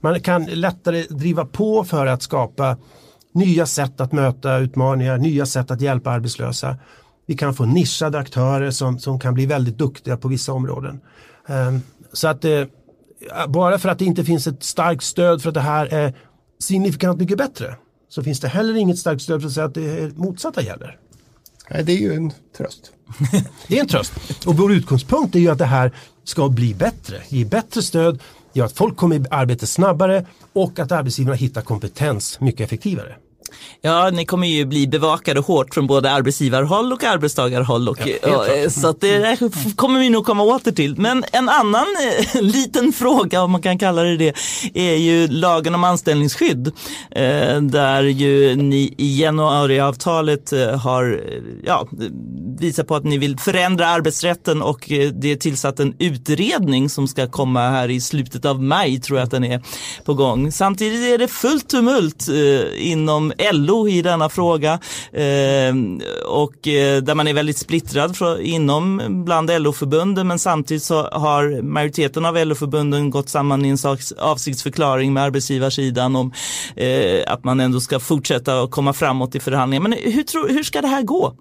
Man 0.00 0.20
kan 0.20 0.44
lättare 0.44 1.02
driva 1.02 1.44
på 1.44 1.84
för 1.84 2.06
att 2.06 2.22
skapa 2.22 2.76
nya 3.34 3.66
sätt 3.66 4.00
att 4.00 4.12
möta 4.12 4.58
utmaningar, 4.58 5.18
nya 5.18 5.46
sätt 5.46 5.70
att 5.70 5.80
hjälpa 5.80 6.10
arbetslösa. 6.10 6.76
Vi 7.26 7.36
kan 7.36 7.54
få 7.54 7.64
nischade 7.64 8.18
aktörer 8.18 8.70
som, 8.70 8.98
som 8.98 9.20
kan 9.20 9.34
bli 9.34 9.46
väldigt 9.46 9.78
duktiga 9.78 10.16
på 10.16 10.28
vissa 10.28 10.52
områden. 10.52 11.00
Um, 11.46 11.82
så 12.12 12.28
att 12.28 12.44
eh, 12.44 12.64
bara 13.48 13.78
för 13.78 13.88
att 13.88 13.98
det 13.98 14.04
inte 14.04 14.24
finns 14.24 14.46
ett 14.46 14.62
starkt 14.62 15.02
stöd 15.02 15.42
för 15.42 15.48
att 15.48 15.54
det 15.54 15.60
här 15.60 15.86
är 15.86 16.14
signifikant 16.58 17.20
mycket 17.20 17.38
bättre 17.38 17.76
så 18.08 18.22
finns 18.22 18.40
det 18.40 18.48
heller 18.48 18.74
inget 18.74 18.98
starkt 18.98 19.22
stöd 19.22 19.40
för 19.40 19.48
att 19.48 19.54
säga 19.54 19.66
att 19.66 19.74
det 19.74 20.16
motsatta 20.16 20.62
gäller. 20.62 20.98
Nej, 21.70 21.84
det 21.84 21.92
är 21.92 21.98
ju 21.98 22.14
en 22.14 22.32
tröst. 22.56 22.92
det 23.68 23.76
är 23.76 23.80
en 23.80 23.88
tröst. 23.88 24.12
Och 24.46 24.56
vår 24.56 24.72
utgångspunkt 24.72 25.34
är 25.34 25.38
ju 25.38 25.50
att 25.50 25.58
det 25.58 25.64
här 25.64 25.92
ska 26.24 26.48
bli 26.48 26.74
bättre, 26.74 27.22
ge 27.28 27.44
bättre 27.44 27.82
stöd, 27.82 28.20
gör 28.52 28.64
att 28.64 28.72
folk 28.72 28.96
kommer 28.96 29.16
i 29.16 29.24
arbete 29.30 29.66
snabbare 29.66 30.26
och 30.52 30.78
att 30.78 30.92
arbetsgivarna 30.92 31.36
hittar 31.36 31.62
kompetens 31.62 32.40
mycket 32.40 32.60
effektivare. 32.60 33.16
Ja, 33.80 34.10
ni 34.10 34.26
kommer 34.26 34.46
ju 34.46 34.64
bli 34.64 34.86
bevakade 34.86 35.40
hårt 35.40 35.74
från 35.74 35.86
både 35.86 36.10
arbetsgivarhåll 36.10 36.92
och 36.92 37.04
arbetstagarhåll. 37.04 37.88
Och, 37.88 37.98
ja, 38.22 38.64
och, 38.66 38.72
så 38.72 38.88
att 38.88 39.00
det 39.00 39.38
kommer 39.76 40.00
vi 40.00 40.10
nog 40.10 40.26
komma 40.26 40.42
åter 40.42 40.72
till. 40.72 40.96
Men 40.98 41.24
en 41.32 41.48
annan 41.48 41.86
eh, 42.34 42.42
liten 42.42 42.92
fråga, 42.92 43.42
om 43.42 43.50
man 43.50 43.62
kan 43.62 43.78
kalla 43.78 44.02
det 44.02 44.16
det, 44.16 44.34
är 44.74 44.96
ju 44.96 45.28
lagen 45.28 45.74
om 45.74 45.84
anställningsskydd. 45.84 46.66
Eh, 47.10 47.60
där 47.60 48.02
ju 48.02 48.56
ni 48.56 48.94
i 48.98 49.20
januariavtalet 49.20 50.52
eh, 50.52 50.78
har 50.78 51.24
ja, 51.64 51.88
visat 52.58 52.86
på 52.88 52.96
att 52.96 53.04
ni 53.04 53.18
vill 53.18 53.38
förändra 53.38 53.86
arbetsrätten 53.86 54.62
och 54.62 54.84
det 55.14 55.32
är 55.32 55.36
tillsatt 55.36 55.80
en 55.80 55.94
utredning 55.98 56.88
som 56.88 57.08
ska 57.08 57.26
komma 57.26 57.60
här 57.60 57.90
i 57.90 58.00
slutet 58.00 58.44
av 58.44 58.62
maj, 58.62 59.00
tror 59.00 59.18
jag 59.18 59.24
att 59.24 59.30
den 59.30 59.44
är 59.44 59.62
på 60.04 60.14
gång. 60.14 60.52
Samtidigt 60.52 61.14
är 61.14 61.18
det 61.18 61.28
fullt 61.28 61.68
tumult 61.68 62.28
inom 62.76 63.32
LO 63.52 63.88
i 63.88 64.02
denna 64.02 64.28
fråga 64.28 64.78
ehm, 65.12 66.00
eh, 66.00 66.26
och 66.26 66.54
där 67.02 67.14
man 67.14 67.28
är 67.28 67.34
väldigt 67.34 67.58
splittrad 67.58 68.16
inom 68.40 69.02
bland 69.24 69.50
LO-förbunden 69.62 70.28
men 70.28 70.38
samtidigt 70.38 70.82
så 70.82 71.02
har 71.02 71.62
majoriteten 71.62 72.24
av 72.24 72.36
LO-förbunden 72.36 73.10
gått 73.10 73.28
samman 73.28 73.64
i 73.64 73.68
en 73.68 73.78
avsiktsförklaring 74.18 75.12
med 75.12 75.22
arbetsgivarsidan 75.22 76.16
om 76.16 76.32
eh, 76.76 77.22
att 77.26 77.44
man 77.44 77.60
ändå 77.60 77.80
ska 77.80 78.00
fortsätta 78.00 78.62
att 78.62 78.70
komma 78.70 78.92
framåt 78.92 79.34
i 79.34 79.40
förhandlingar. 79.40 79.82
Men 79.82 79.92
hur, 79.92 80.22
tror, 80.22 80.48
hur 80.48 80.62
ska 80.62 80.80
det 80.80 80.88
här 80.88 81.02
gå? 81.02 81.34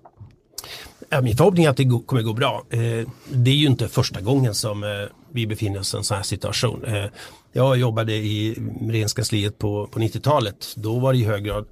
Min 1.21 1.37
förhoppning 1.37 1.65
är 1.65 1.69
att 1.69 1.77
det 1.77 1.89
kommer 2.05 2.21
gå 2.21 2.33
bra. 2.33 2.63
Eh, 2.69 3.07
det 3.29 3.51
är 3.51 3.55
ju 3.55 3.67
inte 3.67 3.87
första 3.87 4.21
gången 4.21 4.55
som 4.55 4.83
eh, 4.83 4.89
vi 5.31 5.47
befinner 5.47 5.79
oss 5.79 5.93
i 5.93 5.97
en 5.97 6.03
sån 6.03 6.17
här 6.17 6.23
situation. 6.23 6.85
Eh, 6.85 7.05
jag 7.51 7.77
jobbade 7.77 8.13
i 8.13 8.55
regeringskansliet 8.81 9.57
på, 9.57 9.87
på 9.91 9.99
90-talet. 9.99 10.73
Då 10.75 10.99
var 10.99 11.13
det 11.13 11.19
i 11.19 11.23
hög 11.23 11.43
grad 11.43 11.65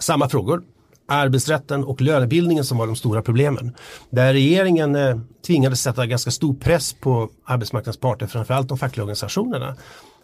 samma 0.00 0.28
frågor. 0.28 0.62
Arbetsrätten 1.06 1.84
och 1.84 2.00
lönebildningen 2.00 2.64
som 2.64 2.78
var 2.78 2.86
de 2.86 2.96
stora 2.96 3.22
problemen. 3.22 3.76
Där 4.10 4.32
regeringen 4.32 4.96
eh, 4.96 5.18
tvingades 5.46 5.82
sätta 5.82 6.06
ganska 6.06 6.30
stor 6.30 6.54
press 6.54 6.92
på 6.92 7.28
arbetsmarknadens 7.44 7.96
parter, 7.96 8.26
framförallt 8.26 8.68
de 8.68 8.78
fackliga 8.78 9.04
organisationerna 9.04 9.76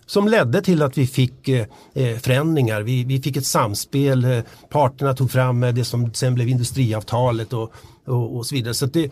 som 0.06 0.28
ledde 0.28 0.62
till 0.62 0.82
att 0.82 0.98
vi 0.98 1.06
fick 1.06 1.48
eh, 1.48 1.66
eh 1.94 2.18
förändringar. 2.18 2.82
Vi, 2.82 3.04
vi, 3.04 3.22
fick 3.22 3.36
ett 3.36 3.46
samspel, 3.46 4.42
parterna 4.70 5.14
tog 5.14 5.30
fram 5.30 5.60
det 5.60 5.84
som 5.84 6.14
sen 6.14 6.34
blev 6.34 6.48
industriavtalet 6.48 7.52
och, 7.52 7.72
och, 8.06 8.36
och 8.36 8.46
så 8.46 8.54
vidare. 8.54 8.74
Så 8.74 8.86
det, 8.86 9.10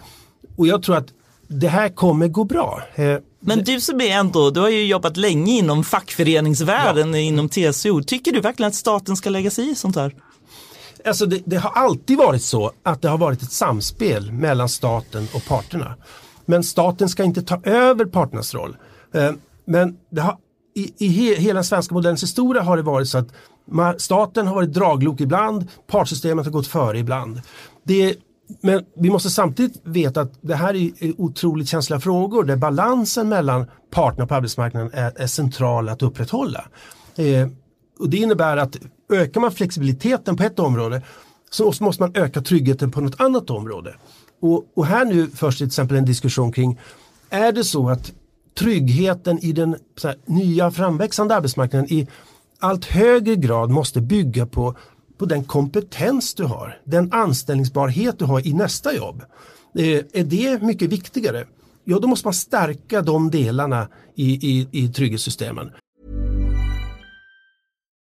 och 0.56 0.66
jag 0.66 0.82
tror 0.82 0.96
att 0.96 1.08
det 1.48 1.68
här 1.68 1.88
kommer 1.88 2.28
gå 2.28 2.44
bra. 2.44 2.82
Men 3.46 3.64
du 3.64 3.80
som 3.80 4.00
är 4.00 4.10
ändå, 4.10 4.50
du 4.50 4.60
har 4.60 4.68
ju 4.68 4.86
jobbat 4.86 5.16
länge 5.16 5.52
inom 5.52 5.84
fackföreningsvärlden, 5.84 7.14
ja. 7.14 7.20
inom 7.20 7.48
TCO. 7.48 8.02
Tycker 8.02 8.32
du 8.32 8.40
verkligen 8.40 8.68
att 8.68 8.74
staten 8.74 9.16
ska 9.16 9.30
lägga 9.30 9.50
sig 9.50 9.70
i 9.70 9.74
sånt 9.74 9.96
här? 9.96 10.14
Alltså 11.06 11.26
det, 11.26 11.42
det, 11.44 11.56
har 11.56 11.70
alltid 11.70 12.18
varit 12.18 12.42
så 12.42 12.72
att 12.82 13.02
det 13.02 13.08
har 13.08 13.18
varit 13.18 13.42
ett 13.42 13.52
samspel 13.52 14.32
mellan 14.32 14.68
staten 14.68 15.28
och 15.34 15.44
parterna. 15.48 15.94
Men 16.46 16.64
staten 16.64 17.08
ska 17.08 17.24
inte 17.24 17.42
ta 17.42 17.60
över 17.62 18.04
parternas 18.04 18.54
roll. 18.54 18.76
Eh, 19.14 19.32
men 19.66 19.96
det 20.10 20.20
har, 20.20 20.38
i, 20.74 21.04
i 21.06 21.08
he, 21.08 21.34
hela 21.34 21.54
den 21.54 21.64
svenska 21.64 21.94
modellens 21.94 22.22
historia 22.22 22.62
har 22.62 22.76
det 22.76 22.82
varit 22.82 23.08
så 23.08 23.18
att 23.18 23.28
staten 24.00 24.46
har 24.46 24.54
varit 24.54 24.72
draglok 24.72 25.20
ibland, 25.20 25.68
partsystemet 25.86 26.44
har 26.44 26.52
gått 26.52 26.66
före 26.66 26.98
ibland. 26.98 27.40
Det, 27.84 28.16
men 28.60 28.84
vi 28.96 29.10
måste 29.10 29.30
samtidigt 29.30 29.80
veta 29.84 30.20
att 30.20 30.32
det 30.40 30.54
här 30.54 30.74
är 30.74 31.20
otroligt 31.20 31.68
känsliga 31.68 32.00
frågor 32.00 32.44
där 32.44 32.56
balansen 32.56 33.28
mellan 33.28 33.66
parterna 33.90 34.26
på 34.26 34.34
arbetsmarknaden 34.34 34.90
är, 34.94 35.12
är 35.16 35.26
central 35.26 35.88
att 35.88 36.02
upprätthålla. 36.02 36.64
Eh, 37.16 37.48
och 37.98 38.10
det 38.10 38.16
innebär 38.16 38.56
att 38.56 38.76
ökar 39.12 39.40
man 39.40 39.52
flexibiliteten 39.52 40.36
på 40.36 40.42
ett 40.42 40.58
område 40.58 41.02
så 41.50 41.72
måste 41.80 42.02
man 42.02 42.12
öka 42.14 42.40
tryggheten 42.40 42.90
på 42.90 43.00
något 43.00 43.20
annat 43.20 43.50
område. 43.50 43.94
Och, 44.40 44.66
och 44.74 44.86
här 44.86 45.04
nu 45.04 45.26
förs 45.30 45.58
till 45.58 45.66
exempel 45.66 45.96
en 45.96 46.04
diskussion 46.04 46.52
kring 46.52 46.80
är 47.30 47.52
det 47.52 47.64
så 47.64 47.88
att 47.88 48.12
tryggheten 48.58 49.38
i 49.38 49.52
den 49.52 49.76
här, 50.02 50.16
nya 50.26 50.70
framväxande 50.70 51.36
arbetsmarknaden 51.36 51.92
i 51.92 52.08
allt 52.58 52.84
högre 52.84 53.36
grad 53.36 53.70
måste 53.70 54.00
bygga 54.00 54.46
på, 54.46 54.74
på 55.18 55.26
den 55.26 55.44
kompetens 55.44 56.34
du 56.34 56.44
har, 56.44 56.78
den 56.84 57.12
anställningsbarhet 57.12 58.18
du 58.18 58.24
har 58.24 58.46
i 58.46 58.52
nästa 58.52 58.94
jobb. 58.94 59.22
Eh, 59.78 59.84
är 60.12 60.24
det 60.24 60.62
mycket 60.62 60.90
viktigare? 60.90 61.46
Ja, 61.84 61.98
då 61.98 62.08
måste 62.08 62.26
man 62.26 62.34
stärka 62.34 63.02
de 63.02 63.30
delarna 63.30 63.88
i, 64.14 64.32
i, 64.32 64.68
i 64.70 64.88
trygghetssystemen. 64.88 65.70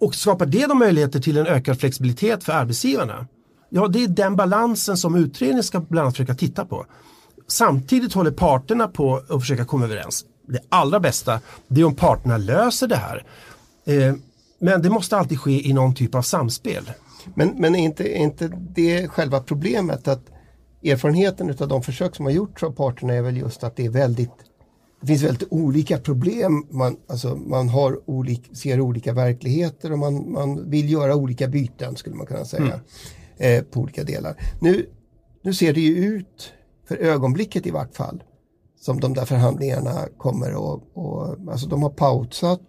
Och 0.00 0.14
skapar 0.14 0.46
det 0.46 0.66
då 0.66 0.74
möjligheter 0.74 1.20
till 1.20 1.36
en 1.36 1.46
ökad 1.46 1.80
flexibilitet 1.80 2.44
för 2.44 2.52
arbetsgivarna? 2.52 3.26
Ja, 3.68 3.88
det 3.88 4.04
är 4.04 4.08
den 4.08 4.36
balansen 4.36 4.96
som 4.96 5.14
utredningen 5.14 5.64
ska 5.64 5.80
bland 5.80 6.04
annat 6.04 6.14
försöka 6.14 6.34
titta 6.34 6.66
på. 6.66 6.86
Samtidigt 7.48 8.12
håller 8.12 8.30
parterna 8.30 8.88
på 8.88 9.22
att 9.28 9.40
försöka 9.40 9.64
komma 9.64 9.84
överens 9.84 10.24
det 10.46 10.60
allra 10.68 11.00
bästa 11.00 11.40
det 11.68 11.80
är 11.80 11.84
om 11.84 11.94
parterna 11.94 12.36
löser 12.36 12.86
det 12.86 12.96
här. 12.96 13.24
Eh, 13.84 14.14
men 14.58 14.82
det 14.82 14.90
måste 14.90 15.16
alltid 15.16 15.40
ske 15.40 15.68
i 15.68 15.72
någon 15.72 15.94
typ 15.94 16.14
av 16.14 16.22
samspel. 16.22 16.92
Men, 17.34 17.48
men 17.48 17.74
är, 17.74 17.78
inte, 17.78 18.04
är 18.04 18.22
inte 18.22 18.48
det 18.48 19.08
själva 19.08 19.40
problemet 19.40 20.08
att 20.08 20.22
erfarenheten 20.84 21.56
av 21.60 21.68
de 21.68 21.82
försök 21.82 22.16
som 22.16 22.24
har 22.24 22.32
gjorts 22.32 22.62
av 22.62 22.70
parterna 22.70 23.14
är 23.14 23.22
väl 23.22 23.36
just 23.36 23.64
att 23.64 23.76
det 23.76 23.86
är 23.86 23.90
väldigt 23.90 24.32
det 25.00 25.06
finns 25.06 25.22
väldigt 25.22 25.48
olika 25.50 25.98
problem, 25.98 26.66
man, 26.70 26.96
alltså, 27.06 27.36
man 27.36 27.68
har 27.68 28.10
olik, 28.10 28.56
ser 28.56 28.80
olika 28.80 29.12
verkligheter 29.12 29.92
och 29.92 29.98
man, 29.98 30.32
man 30.32 30.70
vill 30.70 30.92
göra 30.92 31.16
olika 31.16 31.48
byten 31.48 31.96
skulle 31.96 32.16
man 32.16 32.26
kunna 32.26 32.44
säga 32.44 32.80
mm. 33.38 33.58
eh, 33.58 33.64
på 33.64 33.80
olika 33.80 34.04
delar. 34.04 34.36
Nu, 34.60 34.86
nu 35.42 35.54
ser 35.54 35.72
det 35.72 35.80
ju 35.80 35.96
ut, 35.96 36.52
för 36.88 36.96
ögonblicket 36.96 37.66
i 37.66 37.70
vart 37.70 37.96
fall, 37.96 38.22
som 38.80 39.00
de 39.00 39.14
där 39.14 39.24
förhandlingarna 39.24 40.08
kommer 40.18 40.50
att, 40.50 40.82
och, 40.94 41.36
alltså 41.50 41.66
de 41.66 41.82
har 41.82 41.90
pausat, 41.90 42.60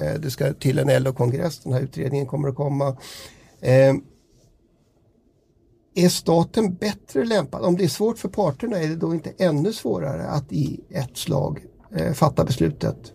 eh, 0.00 0.20
det 0.20 0.30
ska 0.30 0.52
till 0.52 0.78
en 0.78 1.02
LO-kongress, 1.02 1.58
den 1.58 1.72
här 1.72 1.80
utredningen 1.80 2.26
kommer 2.26 2.48
att 2.48 2.54
komma. 2.54 2.96
Eh, 3.60 3.94
är 5.94 6.08
staten 6.08 6.74
bättre 6.74 7.24
lämpad? 7.24 7.64
Om 7.64 7.76
det 7.76 7.84
är 7.84 7.88
svårt 7.88 8.18
för 8.18 8.28
parterna 8.28 8.78
är 8.78 8.88
det 8.88 8.96
då 8.96 9.14
inte 9.14 9.32
ännu 9.38 9.72
svårare 9.72 10.26
att 10.26 10.52
i 10.52 10.80
ett 10.90 11.16
slag 11.16 11.66
Eh, 11.96 12.12
fatta 12.12 12.44
beslutet 12.44 13.14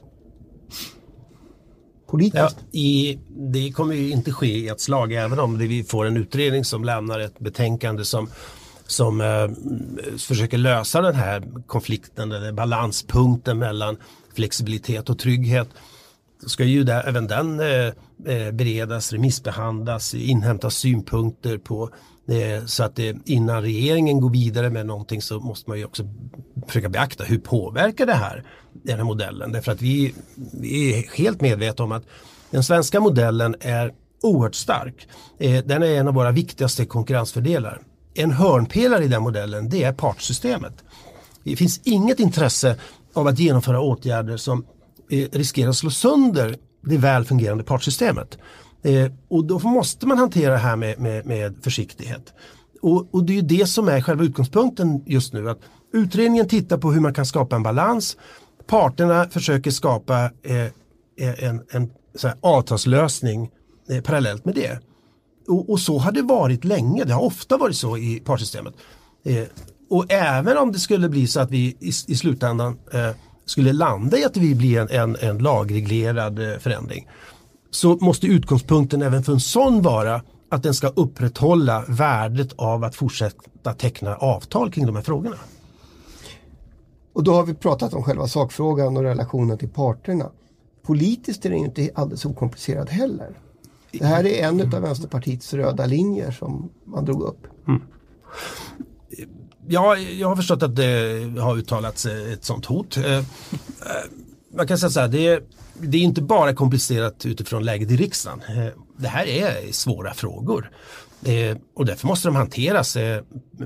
politiskt? 2.10 2.58
Ja, 2.72 2.80
i, 2.80 3.20
det 3.30 3.72
kommer 3.72 3.96
ju 3.96 4.12
inte 4.12 4.32
ske 4.32 4.58
i 4.58 4.68
ett 4.68 4.82
slag 4.82 5.14
även 5.14 5.40
om 5.40 5.58
det, 5.58 5.68
vi 5.68 5.84
får 5.84 6.06
en 6.06 6.18
utredning 6.18 6.66
som 6.66 6.84
lämnar 6.84 7.20
ett 7.20 7.40
betänkande 7.40 8.06
som 8.06 8.30
som 8.88 9.22
eh, 9.22 9.50
försöker 10.18 10.58
lösa 10.58 11.02
den 11.02 11.16
här 11.16 11.44
konflikten 11.68 12.32
eller 12.32 12.52
balanspunkten 12.52 13.60
mellan 13.60 13.98
flexibilitet 14.34 15.10
och 15.10 15.20
trygghet. 15.20 15.70
Då 16.42 16.50
ska 16.50 16.64
ju 16.64 16.84
där, 16.84 17.08
även 17.08 17.28
den 17.28 17.60
eh, 17.60 17.88
eh 18.26 18.52
beredas, 18.52 19.14
remissbehandlas, 19.14 20.14
inhämtas 20.14 20.76
synpunkter 20.76 21.58
på 21.58 21.90
Eh, 22.32 22.66
så 22.66 22.84
att 22.84 22.96
det, 22.96 23.18
innan 23.26 23.62
regeringen 23.62 24.22
går 24.22 24.30
vidare 24.30 24.70
med 24.70 24.86
någonting 24.86 25.22
så 25.22 25.40
måste 25.40 25.70
man 25.70 25.80
ju 25.80 25.86
också 25.86 26.04
försöka 26.68 26.90
beakta 26.90 27.24
hur 27.24 27.38
påverkar 27.38 28.06
det 28.06 28.14
här 28.14 28.44
den 28.84 28.98
här 28.98 29.04
modellen. 29.04 29.52
Därför 29.52 29.72
att 29.72 29.82
vi, 29.82 30.14
vi 30.52 30.94
är 30.94 31.18
helt 31.18 31.42
medvetna 31.42 31.86
om 31.86 31.92
att 31.92 32.04
den 32.52 32.64
svenska 32.64 33.00
modellen 33.00 33.56
är 33.60 33.94
oerhört 34.22 34.56
stark. 34.56 35.08
Eh, 35.40 35.64
den 35.66 35.84
är 35.84 35.88
en 35.88 36.08
av 36.08 36.14
våra 36.14 36.32
viktigaste 36.32 36.86
konkurrensfördelar 36.86 37.82
en 38.14 38.32
hörnpelare 38.32 39.04
i 39.04 39.08
den 39.08 39.24
modellen 39.24 39.70
det 39.70 39.84
är 39.84 39.94
partsystemet. 39.94 40.74
Det 41.44 41.56
finns 41.56 41.82
inget 41.84 42.20
intresse 42.20 42.76
av 43.14 43.28
att 43.28 43.40
genomföra 43.40 43.82
åtgärder 43.82 44.38
som 44.38 44.66
riskerar 45.32 45.70
att 45.70 45.76
slå 45.76 45.90
sönder 45.90 46.58
det 46.82 46.98
väl 46.98 47.26
fungerande 47.26 47.64
partsystemet. 47.64 48.38
Eh, 48.84 49.12
och 49.28 49.46
då 49.46 49.60
måste 49.60 50.08
man 50.08 50.18
hantera 50.18 50.52
det 50.52 50.58
här 50.58 50.76
med, 50.76 51.00
med, 51.00 51.26
med 51.26 51.56
försiktighet. 51.64 52.34
Och, 52.82 53.16
och, 53.16 53.24
det 53.24 53.38
är 53.38 53.42
det 53.42 53.66
som 53.66 53.88
är 53.88 54.02
själva 54.02 54.24
utgångspunkten 54.24 55.04
just 55.06 55.34
nu. 55.34 55.50
att 55.50 55.60
Utredningen 55.94 56.48
tittar 56.48 56.78
på 56.78 56.92
hur 56.92 57.02
man 57.02 57.14
kan 57.14 57.26
skapa 57.26 57.56
en 57.56 57.64
balans. 57.64 58.18
Parterna 58.68 59.30
försöker 59.30 59.72
skapa 59.72 60.32
eh, 60.44 60.64
eh 61.18 61.44
en, 61.44 61.62
en 61.72 61.92
avtalslösning 62.42 63.52
eh, 63.90 64.02
parallellt 64.02 64.46
med 64.46 64.56
det. 64.56 64.80
Och, 65.48 65.70
och, 65.70 65.80
så 65.80 65.98
har 65.98 66.12
det 66.12 66.22
varit 66.22 66.64
länge, 66.64 67.04
det 67.04 67.14
har 67.14 67.22
ofta 67.22 67.58
varit 67.58 67.76
så 67.76 67.98
i 67.98 68.20
partssystemet. 68.26 68.74
Eh, 69.26 69.44
och 69.90 70.12
även 70.12 70.58
om 70.58 70.72
det 70.72 70.80
skulle 70.80 71.10
bli 71.10 71.28
så 71.28 71.40
att 71.40 71.52
vi 71.52 71.78
i, 71.80 71.88
i 72.08 72.16
slutändan 72.16 72.80
eh, 72.94 73.12
skulle 73.46 73.74
landa 73.74 74.18
i 74.18 74.26
att 74.26 74.38
vi 74.38 74.56
blir 74.56 74.80
en, 74.80 74.90
en, 74.90 75.16
en 75.20 75.38
lagreglerad 75.38 76.40
eh, 76.40 76.60
förändring 76.60 77.08
så 77.72 77.96
måste 77.96 78.28
utgångspunkten 78.28 79.02
även 79.02 79.24
för 79.24 79.34
en 79.34 79.40
sån 79.40 79.82
vara 79.82 80.22
att 80.50 80.64
den 80.64 80.74
ska 80.74 80.88
upprätthålla 80.88 81.86
värdet 81.88 82.54
av 82.56 82.84
att 82.84 82.96
fortsätta 82.96 83.74
teckna 83.74 84.16
avtal 84.16 84.72
kring 84.72 84.86
de 84.86 84.96
här 84.96 85.04
frågorna. 85.04 85.38
Och 87.14 87.24
då 87.24 87.34
har 87.34 87.46
vi 87.46 87.54
pratat 87.54 87.94
om 87.94 88.04
själva 88.04 88.28
sakfrågan 88.28 88.98
och 88.98 89.04
relationen 89.04 89.58
till 89.58 89.70
parterna. 89.70 90.32
Politiskt 90.84 91.46
är 91.46 91.50
det 91.50 91.56
inte 91.56 91.90
alldeles 91.96 92.26
okomplicerat 92.26 92.90
heller. 92.90 93.38
Det 93.92 94.06
här 94.06 94.26
är 94.26 94.48
en 94.48 94.74
av 94.74 94.82
Vänsterpartiets 94.82 95.54
röda 95.54 95.86
linjer 95.86 96.32
som 96.32 96.70
man 96.86 97.06
drog 97.06 97.22
upp. 97.22 97.48
Mm. 97.68 97.82
Ja, 99.68 99.98
jag 99.98 100.28
har 100.28 100.36
förstått 100.36 100.64
att 100.64 100.76
det 100.76 101.40
har 101.40 101.58
uttalats 101.58 102.06
ett 102.06 102.46
sånt 102.46 102.66
hot. 102.66 102.98
Man 104.54 104.68
kan 104.68 104.78
säga 104.78 104.90
så 104.90 105.00
här, 105.00 105.08
det 105.08 105.28
är, 105.28 105.44
det 105.74 105.98
är 105.98 106.02
inte 106.02 106.22
bara 106.22 106.54
komplicerat 106.54 107.26
utifrån 107.26 107.66
läget 107.66 107.92
i 107.92 107.96
riksdagen. 107.96 108.42
Eh, 108.42 108.74
det 108.98 109.08
här 109.08 109.26
är 109.26 109.72
svåra 109.72 110.14
frågor. 110.14 110.72
Eh, 111.26 111.58
och 111.74 111.86
därför 111.86 112.08
måste 112.08 112.28
de 112.28 112.36
hanteras 112.36 112.96
eh, 112.96 113.24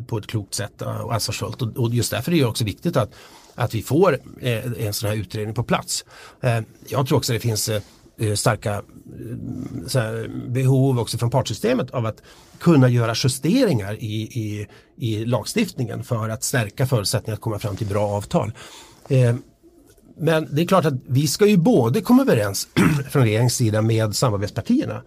på 0.08 0.18
ett 0.18 0.28
klokt 0.28 0.54
sätt 0.54 0.82
och 0.82 1.14
ansvarsfullt. 1.14 1.62
Och 1.62 1.94
just 1.94 2.12
därför 2.12 2.32
är 2.32 2.36
det 2.36 2.46
också 2.46 2.64
viktigt 2.64 2.98
att, 2.98 3.12
att 3.56 3.74
vi 3.76 3.82
får 3.82 4.20
en 4.78 4.94
sån 4.94 5.10
här 5.10 5.16
utredning 5.16 5.56
på 5.56 5.64
plats. 5.64 6.06
Jag 6.88 7.08
tror 7.08 7.18
också 7.18 7.34
det 7.34 7.40
finns 7.40 7.70
starka 8.36 8.72
här, 9.94 10.50
behov 10.50 11.00
också 11.00 11.18
från 11.18 11.30
partsystemet 11.30 11.92
av 11.92 12.06
att 12.06 12.22
kunna 12.60 12.90
göra 12.90 13.14
justeringar 13.16 13.94
i, 13.94 14.22
i, 14.22 14.68
i 14.98 15.26
lagstiftningen 15.26 16.04
för 16.04 16.30
att 16.30 16.44
stärka 16.44 16.88
förutsättningar 16.88 17.34
att 17.34 17.42
komma 17.42 17.60
fram 17.60 17.76
till 17.76 17.88
bra 17.88 18.08
avtal. 18.08 18.52
Men 20.18 20.48
det 20.52 20.62
är 20.62 20.66
klart 20.66 20.86
att 20.86 20.94
vi 21.08 21.28
ska 21.28 21.46
ju 21.46 21.58
både 21.58 22.02
komma 22.02 22.22
överens 22.22 22.68
från 23.10 23.24
regeringens 23.24 23.56
sida 23.56 23.82
med 23.82 24.16
samarbetspartierna 24.16 25.02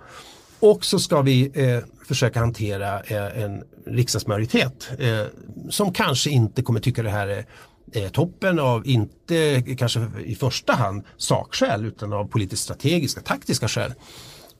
och 0.61 0.85
så 0.85 0.99
ska 0.99 1.23
vi 1.23 1.51
eh, 1.55 2.05
försöka 2.07 2.40
hantera 2.40 3.01
eh, 3.01 3.42
en 3.42 3.62
riksdagsmajoritet 3.87 4.90
eh, 4.99 5.23
som 5.71 5.92
kanske 5.92 6.31
inte 6.31 6.62
kommer 6.62 6.81
tycka 6.81 7.03
det 7.03 7.11
här 7.11 7.29
är 7.29 7.45
eh, 7.92 8.09
toppen 8.09 8.59
av, 8.59 8.87
inte 8.87 9.62
kanske 9.79 10.07
i 10.25 10.35
första 10.35 10.73
hand 10.73 11.03
sakskäl 11.16 11.85
utan 11.85 12.12
av 12.12 12.25
politiskt 12.25 12.62
strategiska, 12.62 13.21
taktiska 13.21 13.69
skäl. 13.69 13.92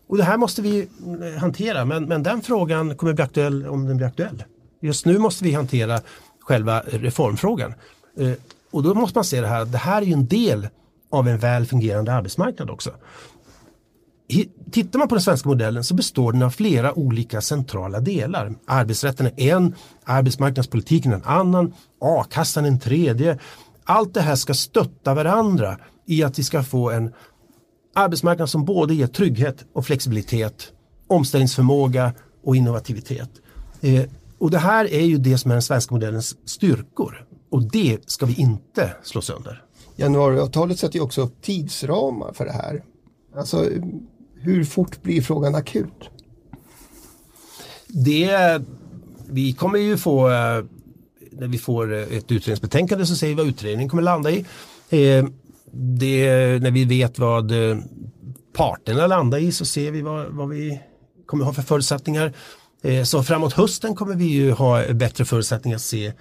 Och 0.09 0.17
det 0.17 0.25
här 0.25 0.37
måste 0.37 0.63
vi 0.63 0.79
eh, 0.81 1.41
hantera 1.41 1.85
men, 1.85 2.05
men 2.05 2.23
den 2.23 2.43
frågan 2.43 2.97
kommer 2.97 3.13
bli 3.13 3.25
aktuell 3.25 3.67
om 3.67 3.87
den 3.87 3.97
blir 3.97 4.07
aktuell. 4.07 4.45
Just 4.81 5.07
nu 5.07 5.19
måste 5.19 5.45
vi 5.45 5.53
hantera 5.53 6.01
själva 6.41 6.83
eh, 6.83 6.99
reformfrågan. 7.01 7.75
Eh, 8.19 8.33
och 8.71 8.83
då 8.83 8.95
måste 8.95 9.19
man 9.19 9.25
se 9.25 9.41
det 9.41 9.47
här, 9.47 9.65
det 9.65 9.79
här 9.79 10.03
är 10.03 10.07
ju 10.07 10.13
en 10.13 10.27
del 10.27 10.69
av 11.11 11.29
en 11.29 11.39
väl 11.39 11.67
fungerande 11.67 12.13
arbetsmarknad 12.13 12.71
också. 12.71 12.91
Tittar 14.71 14.99
man 14.99 15.09
på 15.09 15.15
den 15.15 15.23
svenska 15.23 15.49
modellen 15.49 15.85
så 15.85 15.95
består 15.95 16.33
den 16.33 16.43
av 16.43 16.51
flera 16.51 16.99
olika 16.99 17.41
centrala 17.41 18.01
delar. 18.01 18.55
Arbetsrätten 18.67 19.27
är 19.37 19.57
en, 19.57 19.75
arbetsmarknadspolitiken 20.05 21.13
en 21.13 21.25
annan, 21.25 21.75
a-kassan 22.01 22.65
en 22.65 22.81
tredje. 22.81 23.39
Allt 23.85 24.15
det 24.15 24.21
här 24.21 24.35
ska 24.35 24.55
stötta 24.55 25.15
varandra 25.15 25.79
i 26.07 26.23
att 26.23 26.39
vi 26.39 26.43
ska 26.43 26.63
få 26.63 26.91
en 26.91 27.13
arbetsmarknad 27.95 28.51
som 28.51 28.65
både 28.65 28.95
ger 28.95 29.07
trygghet 29.07 29.65
och 29.73 29.87
flexibilitet, 29.87 30.73
omställningsförmåga 31.07 32.13
och 32.45 32.57
innovativitet. 32.57 33.31
Eh, 33.81 34.05
och 34.39 34.51
det 34.51 34.59
här 34.59 34.93
är 34.93 35.05
ju 35.05 35.19
det 35.19 35.39
som 35.39 35.51
är 35.51 35.55
den 35.55 35.63
svenska 35.63 35.95
modellens 35.95 36.37
styrkor 36.45 37.26
och 37.51 37.63
det 37.63 38.11
ska 38.11 38.27
vi 38.27 38.35
inte 38.35 38.93
slå 39.03 39.21
sönder. 39.21 39.63
Januariavtalet 39.97 40.79
sätter 40.79 40.95
ju 40.95 41.01
också 41.01 41.23
upp 41.23 41.43
tidsramar 41.43 42.33
för 42.33 42.45
det 42.45 42.53
här. 42.53 42.85
Alltså 43.37 43.69
hur 44.35 44.65
fort 44.65 45.03
blir 45.03 45.23
frågan 45.23 45.55
akut? 45.55 46.11
Det, 47.87 48.63
vi 49.27 49.53
kommer 49.53 49.79
ju 49.79 49.97
få, 49.97 50.29
eh, 50.29 50.65
när 51.31 51.49
vi 51.49 51.59
får 51.59 51.93
ett 51.93 52.33
utredningsbetänkande 52.33 53.07
så 53.07 53.17
säger 53.17 53.35
vi 53.35 53.43
vad 53.43 53.49
utredningen 53.49 53.89
kommer 53.89 54.03
landa 54.03 54.31
i. 54.31 54.45
Eh, 54.91 55.25
det, 55.73 56.29
när 56.63 56.71
vi 56.71 56.85
vet 56.85 57.19
vad 57.19 57.71
eh, 57.71 57.79
parterna 58.53 59.07
landar 59.07 59.39
i 59.39 59.53
så 59.53 59.65
ser 59.65 59.91
vi 59.91 60.03
vad, 60.03 60.27
vad 60.27 60.49
vi 60.49 60.81
kommer 61.27 61.45
ha 61.45 61.53
för 61.53 61.63
förutsättningar. 61.63 62.33
Så 63.05 63.23
framåt 63.23 63.53
hösten 63.53 63.95
kommer 63.95 64.15
vi 64.15 64.25
ju 64.25 64.51
ha 64.51 64.93
bättre 64.93 65.25
förutsättningar 65.25 65.77
att 65.77 65.83
se 65.83 66.13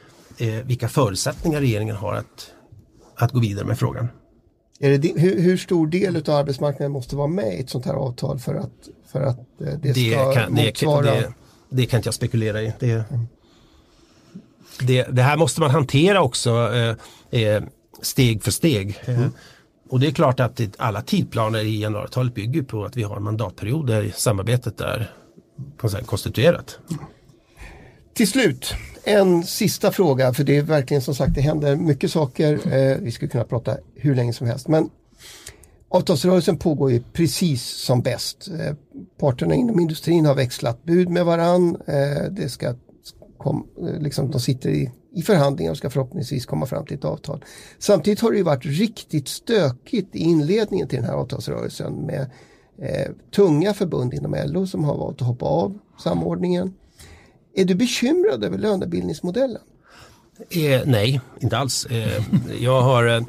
vilka 0.66 0.90
förutsättningar 0.90 1.62
regeringen 1.62 1.96
har 1.96 2.14
att, 2.14 2.52
att 3.16 3.32
gå 3.32 3.40
vidare 3.40 3.66
med 3.66 3.80
frågan. 3.80 4.08
Är 4.80 4.98
det, 4.98 5.20
hur, 5.20 5.42
hur, 5.42 5.58
stor 5.58 5.88
del 5.88 6.16
av 6.16 6.30
arbetsmarknaden 6.30 6.92
måste 6.92 7.16
vara 7.16 7.28
med 7.28 7.54
i 7.54 7.60
ett 7.60 7.70
sånt 7.70 7.86
här 7.86 7.94
avtal 7.94 8.40
för 8.40 8.56
att, 8.56 8.90
för 9.12 9.22
att 9.22 9.38
eh, 9.38 9.68
det, 9.82 9.94
det 9.94 10.12
ska 10.12 10.34
kan, 10.34 10.54
motsvara? 10.54 11.02
Det, 11.02 11.12
det, 11.12 11.34
det, 11.70 11.86
kan 11.86 11.98
inte 11.98 12.08
jag 12.08 12.14
spekulera 12.14 12.62
i. 12.62 12.74
Det, 12.80 13.04
det, 14.80 15.08
det 15.12 15.22
här 15.22 15.38
måste 15.38 15.62
man 15.62 15.72
hantera 15.72 16.22
också 16.22 16.74
eh, 16.74 16.96
eh 17.42 17.64
steg 18.02 18.44
för 18.44 18.52
steg. 18.52 19.00
Mm. 19.06 19.32
Och 19.90 20.00
det 20.00 20.08
är 20.08 20.12
klart 20.12 20.40
att 20.40 20.62
alla 20.78 21.02
tidplaner 21.02 21.60
i 21.60 21.82
januariavtalet 21.82 22.34
bygger 22.34 22.64
på 22.64 22.86
att 22.86 22.98
vi 22.98 23.04
har 23.04 23.18
en 23.18 23.24
mandatperiod 23.24 23.88
där 23.88 24.14
samarbetet 24.16 24.82
är 24.82 25.12
konstituerat. 26.06 26.80
Till 28.16 28.28
slut, 28.28 28.74
en 29.04 29.44
sista 29.44 29.92
fråga, 29.92 30.34
för 30.34 30.44
det 30.44 30.58
är 30.58 30.62
verkligen 30.62 31.02
som 31.02 31.16
sagt, 31.16 31.36
det 31.36 31.42
händer 31.42 31.76
mycket 31.76 32.12
saker. 32.12 32.54
Eh, 32.74 32.98
vi 32.98 33.12
skulle 33.12 33.32
kunna 33.32 33.44
prata 33.44 33.78
hur 33.96 34.16
länge 34.16 34.34
som 34.34 34.48
helst. 34.48 34.68
Men 34.68 34.90
avtalsrörelsen 35.90 36.58
pågår 36.58 36.92
ju 36.92 37.04
precis 37.14 37.64
som 37.64 38.02
bäst. 38.02 38.48
Eh, 38.48 38.76
parterna 39.20 39.56
inom 39.56 39.80
industrin 39.80 40.26
har 40.26 40.36
växlat 40.36 40.84
bud 40.84 41.10
med 41.10 41.26
varann. 41.26 41.78
Eh, 41.88 42.32
det 42.32 42.50
ska 42.50 42.74
kom, 43.38 43.68
eh, 43.82 44.02
liksom, 44.02 44.32
de 44.32 44.42
sitter 44.42 44.70
i, 44.70 44.92
i 45.16 45.22
förhandlingar 45.22 45.72
och 45.72 45.78
ska 45.78 45.90
förhoppningsvis 45.90 46.46
komma 46.46 46.66
fram 46.66 46.86
till 46.86 46.98
ett 46.98 47.06
avtal. 47.06 47.46
Samtidigt 47.80 48.20
har 48.20 48.32
det 48.32 48.38
ju 48.38 48.44
varit 48.44 48.66
riktigt 48.66 49.28
stökigt 49.28 50.16
i 50.16 50.20
inledningen 50.20 50.88
till 50.88 51.00
den 51.00 51.08
här 51.08 51.16
avtalsrörelsen 51.16 51.94
med 51.94 52.32
eh, 52.82 53.12
tunga 53.36 53.74
förbund 53.74 54.14
inom 54.14 54.36
LO 54.46 54.68
som 54.68 54.84
har 54.84 54.98
valt 54.98 55.22
att 55.22 55.28
hoppa 55.28 55.46
av 55.46 55.80
samordningen. 56.04 56.74
Är 57.56 57.66
du 57.66 57.76
bekymrad 57.76 58.44
över 58.44 58.58
lönebildningsmodellen? 58.58 59.62
Eh, 60.50 60.82
nej, 60.86 61.22
inte 61.40 61.58
alls. 61.58 61.86
Eh, 61.86 62.24
jag, 62.60 62.82
har, 62.82 63.08
eh, 63.08 63.22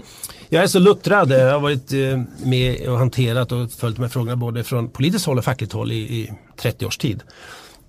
jag 0.48 0.62
är 0.62 0.66
så 0.66 0.78
luttrad. 0.78 1.30
Jag 1.30 1.52
har 1.52 1.60
varit 1.60 1.92
eh, 1.92 2.22
med 2.44 2.88
och 2.88 2.98
hanterat 2.98 3.52
och 3.52 3.72
följt 3.72 3.96
de 3.96 4.02
här 4.02 4.08
frågorna 4.08 4.36
både 4.36 4.64
från 4.64 4.88
politiskt 4.90 5.26
håll 5.26 5.38
och 5.38 5.44
fackligt 5.44 5.72
håll 5.72 5.92
i, 5.92 5.96
i 5.96 6.32
30 6.56 6.86
års 6.86 6.98
tid. 6.98 7.22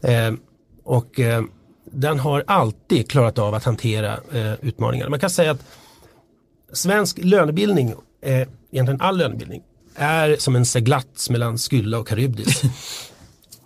Eh, 0.01 0.33
och 0.83 1.19
eh, 1.19 1.43
den 1.91 2.19
har 2.19 2.43
alltid 2.47 3.09
klarat 3.09 3.39
av 3.39 3.53
att 3.53 3.63
hantera 3.63 4.19
utmaningar. 4.61 5.09
Man 5.09 5.19
kan 5.19 5.29
säga 5.29 5.51
att 5.51 5.63
svensk 6.73 7.17
lönebildning, 7.17 7.93
egentligen 8.71 9.01
all 9.01 9.17
lönebildning, 9.17 9.61
är 9.95 10.35
som 10.39 10.55
en 10.55 10.65
seglats 10.65 11.29
mellan 11.29 11.57
Skylla 11.57 11.99
och 11.99 12.07
Karybdis. 12.07 12.61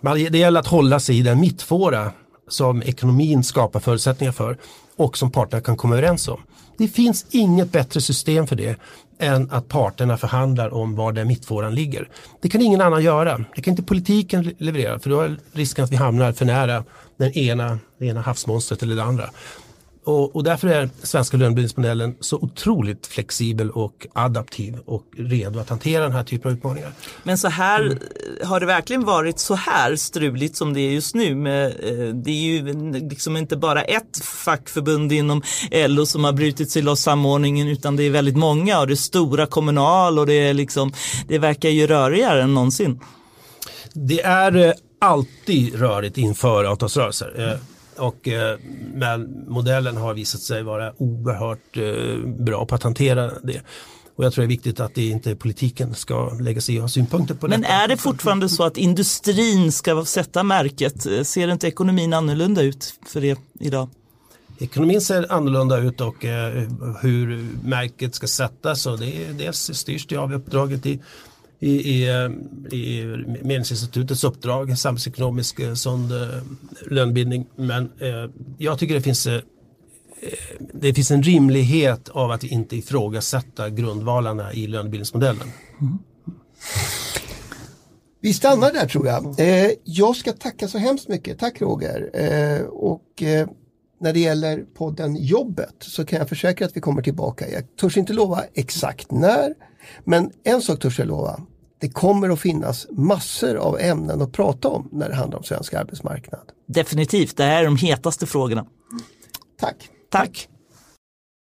Det 0.00 0.38
gäller 0.38 0.60
att 0.60 0.66
hålla 0.66 1.00
sig 1.00 1.18
i 1.18 1.22
den 1.22 1.40
mittfåra 1.40 2.12
som 2.48 2.82
ekonomin 2.82 3.44
skapar 3.44 3.80
förutsättningar 3.80 4.32
för 4.32 4.58
och 4.96 5.18
som 5.18 5.30
parterna 5.30 5.60
kan 5.60 5.76
komma 5.76 5.94
överens 5.94 6.28
om. 6.28 6.40
Det 6.78 6.88
finns 6.88 7.26
inget 7.30 7.72
bättre 7.72 8.00
system 8.00 8.46
för 8.46 8.56
det 8.56 8.76
än 9.18 9.50
att 9.50 9.68
parterna 9.68 10.16
förhandlar 10.16 10.74
om 10.74 10.94
var 10.94 11.12
den 11.12 11.28
mittfåran 11.28 11.74
ligger. 11.74 12.08
Det 12.40 12.48
kan 12.48 12.60
ingen 12.60 12.80
annan 12.80 13.02
göra. 13.02 13.44
Det 13.54 13.62
kan 13.62 13.72
inte 13.72 13.82
politiken 13.82 14.54
leverera 14.58 14.98
för 14.98 15.10
då 15.10 15.20
är 15.20 15.36
risken 15.52 15.84
att 15.84 15.92
vi 15.92 15.96
hamnar 15.96 16.32
för 16.32 16.44
nära 16.44 16.84
den 17.16 17.32
ena, 17.32 17.78
det 17.98 18.06
ena 18.06 18.20
havsmonstret 18.20 18.82
eller 18.82 18.96
det 18.96 19.02
andra. 19.02 19.30
Och, 20.04 20.36
och, 20.36 20.44
därför 20.44 20.68
är 20.68 20.90
svenska 21.02 21.36
lönebildningsmodellen 21.36 22.14
så 22.20 22.36
otroligt 22.36 23.06
flexibel 23.06 23.70
och 23.70 24.06
adaptiv 24.12 24.78
och 24.86 25.04
redo 25.16 25.58
att 25.58 25.68
hantera 25.68 26.02
den 26.02 26.12
här 26.12 26.24
typen 26.24 26.50
av 26.50 26.56
utmaningar. 26.56 26.92
Men 27.22 27.38
så 27.38 27.48
här, 27.48 27.80
mm. 27.80 27.98
har 28.44 28.60
det 28.60 28.66
verkligen 28.66 29.04
varit 29.04 29.38
så 29.38 29.54
här 29.54 29.96
struligt 29.96 30.56
som 30.56 30.74
det 30.74 30.80
är 30.80 30.90
just 30.90 31.14
nu? 31.14 31.34
Med, 31.34 31.66
eh, 31.66 32.14
det 32.14 32.30
är 32.30 32.34
ju 32.34 32.72
liksom 33.08 33.36
inte 33.36 33.56
bara 33.56 33.82
ett 33.82 34.24
fackförbund 34.24 35.12
inom 35.12 35.42
LO 35.70 36.06
som 36.06 36.24
har 36.24 36.32
brutit 36.32 36.70
sig 36.70 36.82
loss 36.82 37.00
samordningen 37.00 37.68
utan 37.68 37.96
det 37.96 38.02
är 38.02 38.10
väldigt 38.10 38.36
många 38.36 38.80
och 38.80 38.86
det 38.86 38.92
är 38.92 38.96
stora 38.96 39.46
kommunal 39.46 40.18
och 40.18 40.26
det 40.26 40.48
är 40.48 40.54
liksom, 40.54 40.92
det 41.28 41.38
verkar 41.38 41.68
ju 41.68 41.86
rörigare 41.86 42.42
än 42.42 42.54
någonsin. 42.54 43.00
Det 43.92 44.22
är 44.22 44.56
eh, 44.56 44.72
alltid 44.98 45.74
rörigt 45.74 46.18
inför 46.18 46.64
avtalsrörelser. 46.64 47.58
Eh, 47.96 48.04
och, 48.04 48.28
eh, 48.28 48.58
men 48.94 49.44
modellen 49.48 49.96
har 49.96 50.14
visat 50.14 50.40
sig 50.40 50.62
vara 50.62 50.92
oerhört 50.96 51.76
eh, 51.76 52.44
bra 52.44 52.66
på 52.66 52.74
att 52.74 52.82
hantera 52.82 53.32
det. 53.42 53.62
Och 54.16 54.24
jag 54.24 54.32
tror 54.32 54.42
det 54.42 54.46
är 54.46 54.48
viktigt 54.48 54.80
att 54.80 54.94
det 54.94 55.06
inte 55.06 55.36
politiken 55.36 55.94
ska 55.94 56.30
lägga 56.30 56.60
sig 56.60 56.74
i 56.74 56.78
och 56.78 56.82
ha 56.82 56.88
synpunkter 56.88 57.34
på 57.34 57.46
det. 57.46 57.58
Men 57.58 57.64
är 57.64 57.88
det 57.88 57.96
fortfarande 57.96 58.48
så 58.48 58.64
att 58.64 58.76
industrin 58.76 59.72
ska 59.72 60.04
sätta 60.04 60.42
märket? 60.42 61.26
Ser 61.26 61.48
inte 61.48 61.68
ekonomin 61.68 62.12
annorlunda 62.12 62.62
ut 62.62 62.94
för 63.06 63.20
det 63.20 63.38
idag? 63.60 63.88
Ekonomin 64.58 65.00
ser 65.00 65.32
annorlunda 65.32 65.78
ut 65.78 66.00
och 66.00 66.24
eh, 66.24 66.68
hur 67.00 67.46
märket 67.64 68.14
ska 68.14 68.26
sättas 68.26 68.86
och 68.86 68.98
det 68.98 69.38
dels 69.38 69.70
styrs 69.74 70.06
det 70.06 70.16
av 70.16 70.34
uppdraget 70.34 70.86
i 70.86 71.00
i, 71.62 71.70
i, 71.70 72.08
eh, 72.08 72.30
i 72.78 73.04
Medlingsinstitutets 73.42 74.24
uppdrag, 74.24 74.78
samhällsekonomisk 74.78 75.60
eh, 75.60 75.74
sån 75.74 76.22
eh, 76.22 76.42
lönebildning. 76.90 77.46
Men 77.56 77.82
eh, 78.00 78.30
jag 78.58 78.78
tycker 78.78 78.94
det 78.94 79.02
finns 79.02 79.26
eh, 79.26 79.40
det 80.72 80.94
finns 80.94 81.10
en 81.10 81.22
rimlighet 81.22 82.08
av 82.08 82.30
att 82.30 82.44
inte 82.44 82.76
ifrågasätta 82.76 83.70
grundvalarna 83.70 84.52
i 84.52 84.66
lönebildningsmodellen. 84.66 85.48
Mm. 85.80 85.98
Vi 88.20 88.34
stannar 88.34 88.72
där 88.72 88.86
tror 88.86 89.06
jag. 89.06 89.40
Eh, 89.40 89.70
jag 89.84 90.16
ska 90.16 90.32
tacka 90.32 90.68
så 90.68 90.78
hemskt 90.78 91.08
mycket. 91.08 91.38
Tack 91.38 91.60
Roger. 91.60 92.10
Eh, 92.14 92.66
och 92.66 93.22
eh, 93.22 93.48
när 94.00 94.12
det 94.12 94.20
gäller 94.20 94.64
podden 94.74 95.16
Jobbet 95.16 95.74
så 95.80 96.04
kan 96.04 96.18
jag 96.18 96.28
försäkra 96.28 96.66
att 96.66 96.76
vi 96.76 96.80
kommer 96.80 97.02
tillbaka. 97.02 97.48
Jag 97.48 97.76
törs 97.76 97.96
inte 97.96 98.12
lova 98.12 98.44
exakt 98.54 99.10
när, 99.10 99.54
men 100.04 100.30
en 100.44 100.62
sak 100.62 100.80
törs 100.80 100.98
jag 100.98 101.08
lova 101.08 101.40
det 101.82 101.88
kommer 101.88 102.28
att 102.28 102.40
finnas 102.40 102.86
massor 102.90 103.56
av 103.56 103.80
ämnen 103.80 104.22
att 104.22 104.32
prata 104.32 104.68
om 104.68 104.88
när 104.92 105.08
det 105.08 105.14
handlar 105.14 105.38
om 105.38 105.44
svensk 105.44 105.74
arbetsmarknad. 105.74 106.52
Definitivt, 106.66 107.36
det 107.36 107.44
här 107.44 107.60
är 107.60 107.64
de 107.64 107.76
hetaste 107.76 108.26
frågorna. 108.26 108.66
Tack. 109.60 109.76
Tack. 110.10 110.48